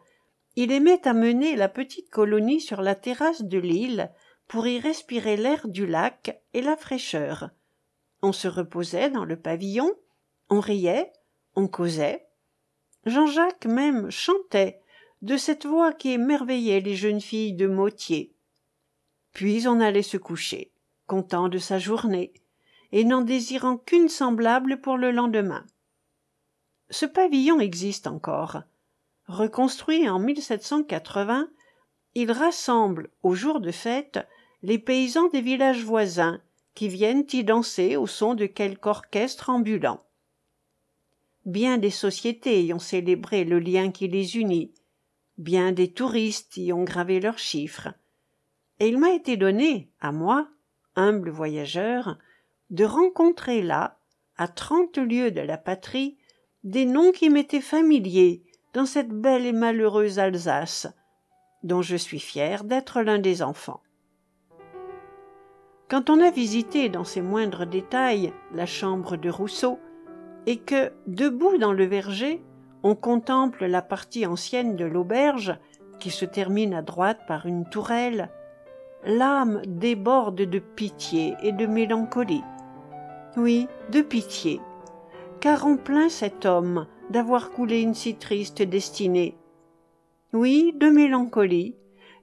il 0.56 0.72
aimait 0.72 1.06
à 1.06 1.12
mener 1.12 1.56
la 1.56 1.68
petite 1.68 2.08
colonie 2.08 2.62
sur 2.62 2.80
la 2.80 2.94
terrasse 2.94 3.42
de 3.42 3.58
l'île 3.58 4.10
pour 4.46 4.66
y 4.66 4.80
respirer 4.80 5.36
l'air 5.36 5.68
du 5.68 5.86
lac 5.86 6.40
et 6.54 6.62
la 6.62 6.74
fraîcheur. 6.74 7.50
On 8.22 8.32
se 8.32 8.48
reposait 8.48 9.10
dans 9.10 9.26
le 9.26 9.36
pavillon 9.36 9.92
on 10.48 10.60
riait 10.60 11.12
on 11.54 11.68
causait. 11.68 12.26
Jean-jacques 13.04 13.66
même 13.66 14.10
chantait 14.10 14.80
de 15.20 15.36
cette 15.36 15.66
voix 15.66 15.92
qui 15.92 16.12
émerveillait 16.12 16.80
les 16.80 16.96
jeunes 16.96 17.20
filles 17.20 17.52
de 17.52 17.66
motier 17.66 18.34
puis 19.34 19.68
on 19.68 19.80
allait 19.80 20.02
se 20.02 20.16
coucher 20.16 20.72
content 21.06 21.50
de 21.50 21.58
sa 21.58 21.78
journée 21.78 22.32
et 22.90 23.04
n'en 23.04 23.20
désirant 23.20 23.76
qu'une 23.76 24.08
semblable 24.08 24.80
pour 24.80 24.96
le 24.96 25.10
lendemain 25.10 25.66
ce 26.90 27.06
pavillon 27.06 27.60
existe 27.60 28.06
encore. 28.06 28.62
Reconstruit 29.26 30.08
en 30.08 30.24
il 32.14 32.32
rassemble 32.32 33.10
au 33.22 33.34
jour 33.34 33.60
de 33.60 33.70
fête 33.70 34.26
les 34.62 34.78
paysans 34.78 35.28
des 35.28 35.40
villages 35.40 35.84
voisins 35.84 36.40
qui 36.74 36.88
viennent 36.88 37.26
y 37.32 37.44
danser 37.44 37.96
au 37.96 38.06
son 38.06 38.34
de 38.34 38.46
quelque 38.46 38.86
orchestre 38.86 39.50
ambulant. 39.50 40.00
Bien 41.44 41.78
des 41.78 41.90
sociétés 41.90 42.64
y 42.64 42.72
ont 42.72 42.78
célébré 42.78 43.44
le 43.44 43.58
lien 43.58 43.90
qui 43.90 44.08
les 44.08 44.36
unit. 44.36 44.72
Bien 45.36 45.72
des 45.72 45.92
touristes 45.92 46.56
y 46.56 46.72
ont 46.72 46.84
gravé 46.84 47.20
leurs 47.20 47.38
chiffres. 47.38 47.88
Et 48.80 48.88
il 48.88 48.98
m'a 48.98 49.12
été 49.12 49.36
donné 49.36 49.90
à 50.00 50.12
moi 50.12 50.48
humble 50.96 51.30
voyageur 51.30 52.18
de 52.70 52.84
rencontrer 52.84 53.62
là 53.62 53.98
à 54.36 54.48
trente 54.48 54.98
lieues 54.98 55.30
de 55.30 55.40
la 55.40 55.58
patrie 55.58 56.16
des 56.64 56.84
noms 56.86 57.12
qui 57.12 57.30
m'étaient 57.30 57.60
familiers 57.60 58.42
dans 58.74 58.86
cette 58.86 59.10
belle 59.10 59.46
et 59.46 59.52
malheureuse 59.52 60.18
Alsace, 60.18 60.88
dont 61.62 61.82
je 61.82 61.96
suis 61.96 62.20
fier 62.20 62.64
d'être 62.64 63.02
l'un 63.02 63.18
des 63.18 63.42
enfants. 63.42 63.80
Quand 65.88 66.10
on 66.10 66.20
a 66.20 66.30
visité 66.30 66.88
dans 66.88 67.04
ses 67.04 67.22
moindres 67.22 67.66
détails 67.66 68.32
la 68.52 68.66
chambre 68.66 69.16
de 69.16 69.30
Rousseau, 69.30 69.78
et 70.46 70.58
que, 70.58 70.92
debout 71.06 71.58
dans 71.58 71.72
le 71.72 71.84
verger, 71.84 72.42
on 72.82 72.94
contemple 72.94 73.66
la 73.66 73.82
partie 73.82 74.26
ancienne 74.26 74.76
de 74.76 74.84
l'auberge, 74.84 75.58
qui 75.98 76.10
se 76.10 76.24
termine 76.24 76.74
à 76.74 76.82
droite 76.82 77.20
par 77.26 77.46
une 77.46 77.68
tourelle, 77.68 78.30
l'âme 79.04 79.62
déborde 79.66 80.42
de 80.42 80.58
pitié 80.58 81.34
et 81.42 81.52
de 81.52 81.66
mélancolie. 81.66 82.44
Oui, 83.36 83.68
de 83.90 84.00
pitié, 84.00 84.60
car 85.40 85.66
on 85.66 85.76
plaint 85.76 86.10
cet 86.10 86.46
homme 86.46 86.86
d'avoir 87.10 87.50
coulé 87.50 87.80
une 87.80 87.94
si 87.94 88.16
triste 88.16 88.62
destinée. 88.62 89.36
Oui, 90.32 90.74
de 90.76 90.88
mélancolie, 90.88 91.76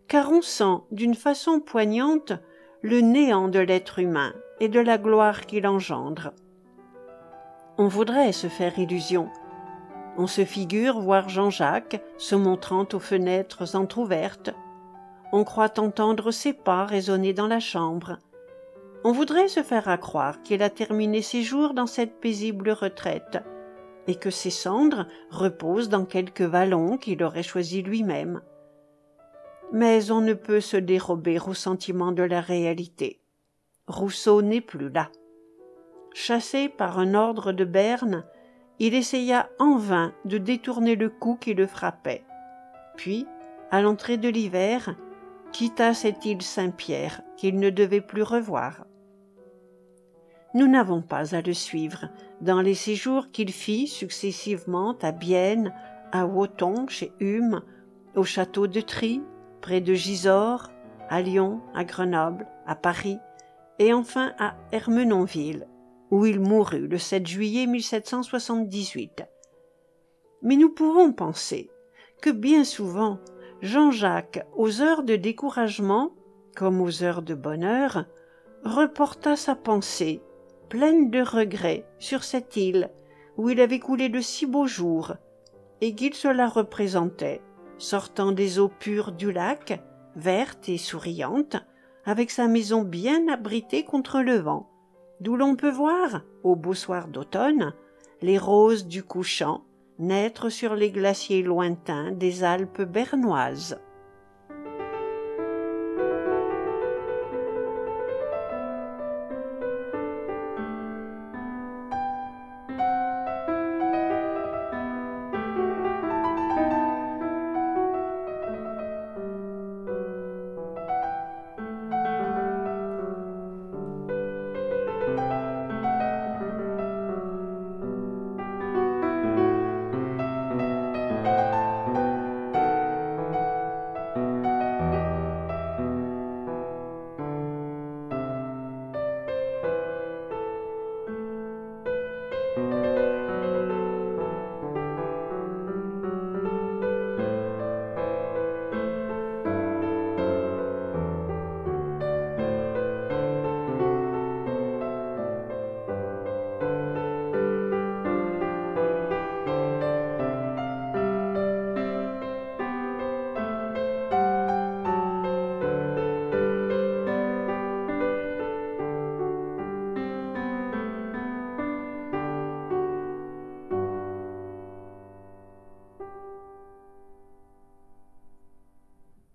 car 0.07 0.31
on 0.31 0.41
sent 0.41 0.83
d'une 0.91 1.15
façon 1.15 1.59
poignante 1.59 2.33
le 2.81 3.01
néant 3.01 3.47
de 3.47 3.59
l'être 3.59 3.99
humain 3.99 4.33
et 4.59 4.67
de 4.67 4.79
la 4.79 4.97
gloire 4.97 5.45
qu'il 5.45 5.65
engendre. 5.65 6.33
On 7.77 7.87
voudrait 7.87 8.31
se 8.31 8.47
faire 8.47 8.77
illusion. 8.77 9.29
On 10.17 10.27
se 10.27 10.45
figure 10.45 10.99
voir 10.99 11.27
Jean-Jacques 11.27 12.01
se 12.17 12.35
montrant 12.35 12.87
aux 12.93 12.99
fenêtres 12.99 13.75
entr'ouvertes. 13.75 14.51
On 15.33 15.43
croit 15.43 15.79
entendre 15.79 16.31
ses 16.31 16.53
pas 16.53 16.85
résonner 16.85 17.33
dans 17.33 17.47
la 17.47 17.59
chambre 17.59 18.19
on 19.05 19.11
voudrait 19.11 19.47
se 19.47 19.61
faire 19.61 19.87
accroire 19.87 20.41
qu'il 20.41 20.63
a 20.63 20.71
terminé 20.71 21.21
ses 21.21 21.43
jours 21.43 21.75
dans 21.75 21.85
cette 21.85 22.19
paisible 22.19 22.71
retraite, 22.71 23.37
et 24.07 24.15
que 24.15 24.31
ses 24.31 24.49
cendres 24.49 25.05
reposent 25.29 25.89
dans 25.89 26.05
quelque 26.05 26.43
vallon 26.43 26.97
qu'il 26.97 27.21
aurait 27.21 27.43
choisi 27.43 27.83
lui-même. 27.83 28.41
Mais 29.71 30.09
on 30.09 30.21
ne 30.21 30.33
peut 30.33 30.59
se 30.59 30.77
dérober 30.77 31.37
au 31.39 31.53
sentiment 31.53 32.13
de 32.13 32.23
la 32.23 32.41
réalité. 32.41 33.19
Rousseau 33.87 34.41
n'est 34.41 34.59
plus 34.59 34.89
là. 34.89 35.11
Chassé 36.11 36.67
par 36.67 36.97
un 36.97 37.13
ordre 37.13 37.51
de 37.51 37.63
Berne, 37.63 38.25
il 38.79 38.95
essaya 38.95 39.51
en 39.59 39.77
vain 39.77 40.15
de 40.25 40.39
détourner 40.39 40.95
le 40.95 41.09
coup 41.09 41.37
qui 41.39 41.53
le 41.53 41.67
frappait. 41.67 42.23
Puis, 42.97 43.27
à 43.69 43.83
l'entrée 43.83 44.17
de 44.17 44.29
l'hiver, 44.29 44.95
quitta 45.51 45.93
cette 45.93 46.25
île 46.25 46.41
Saint-Pierre 46.41 47.21
qu'il 47.37 47.59
ne 47.59 47.69
devait 47.69 48.01
plus 48.01 48.23
revoir. 48.23 48.85
Nous 50.55 50.67
n'avons 50.67 51.01
pas 51.01 51.35
à 51.35 51.41
le 51.41 51.53
suivre 51.53 52.05
dans 52.39 52.61
les 52.61 52.75
séjours 52.75 53.29
qu'il 53.29 53.51
fit 53.51 53.87
successivement 53.87 54.95
à 55.01 55.11
Bienne, 55.11 55.73
à 56.13 56.25
Woton, 56.25 56.87
chez 56.87 57.11
Hume, 57.19 57.61
au 58.15 58.23
château 58.23 58.65
de 58.65 58.79
Trie, 58.79 59.21
près 59.59 59.81
de 59.81 59.93
Gisors, 59.93 60.71
à 61.09 61.21
Lyon, 61.21 61.59
à 61.73 61.83
Grenoble, 61.83 62.47
à 62.65 62.75
Paris, 62.75 63.17
et 63.79 63.91
enfin 63.91 64.31
à 64.39 64.55
Ermenonville, 64.71 65.67
où 66.09 66.25
il 66.25 66.39
mourut 66.39 66.87
le 66.87 66.99
7 66.99 67.27
juillet 67.27 67.67
1778. 67.67 69.25
Mais 70.41 70.55
nous 70.55 70.69
pouvons 70.69 71.11
penser 71.11 71.69
que 72.21 72.29
bien 72.29 72.63
souvent 72.63 73.19
Jean-Jacques, 73.61 74.45
aux 74.55 74.81
heures 74.81 75.03
de 75.03 75.17
découragement, 75.17 76.13
comme 76.55 76.79
aux 76.79 77.03
heures 77.03 77.23
de 77.23 77.35
bonheur, 77.35 78.05
reporta 78.63 79.35
sa 79.35 79.55
pensée, 79.55 80.21
pleine 80.69 81.09
de 81.09 81.21
regrets, 81.21 81.85
sur 81.99 82.23
cette 82.23 82.55
île 82.57 82.89
où 83.37 83.49
il 83.49 83.59
avait 83.59 83.79
coulé 83.79 84.09
de 84.09 84.21
si 84.21 84.45
beaux 84.45 84.67
jours, 84.67 85.13
et 85.81 85.93
qu'il 85.93 86.13
se 86.13 86.27
la 86.27 86.47
représentait, 86.47 87.41
sortant 87.77 88.31
des 88.31 88.59
eaux 88.59 88.69
pures 88.69 89.11
du 89.11 89.31
lac, 89.31 89.81
verte 90.15 90.69
et 90.69 90.77
souriante, 90.77 91.57
avec 92.05 92.31
sa 92.31 92.47
maison 92.47 92.83
bien 92.83 93.27
abritée 93.27 93.83
contre 93.83 94.21
le 94.21 94.37
vent, 94.37 94.69
d'où 95.19 95.35
l'on 95.35 95.55
peut 95.55 95.71
voir, 95.71 96.21
au 96.43 96.55
beau 96.55 96.73
soir 96.73 97.07
d'automne, 97.07 97.73
les 98.21 98.37
roses 98.37 98.87
du 98.87 99.03
couchant 99.03 99.63
naître 99.99 100.49
sur 100.49 100.75
les 100.75 100.91
glaciers 100.91 101.41
lointains 101.41 102.11
des 102.11 102.43
Alpes 102.43 102.81
bernoises. 102.81 103.79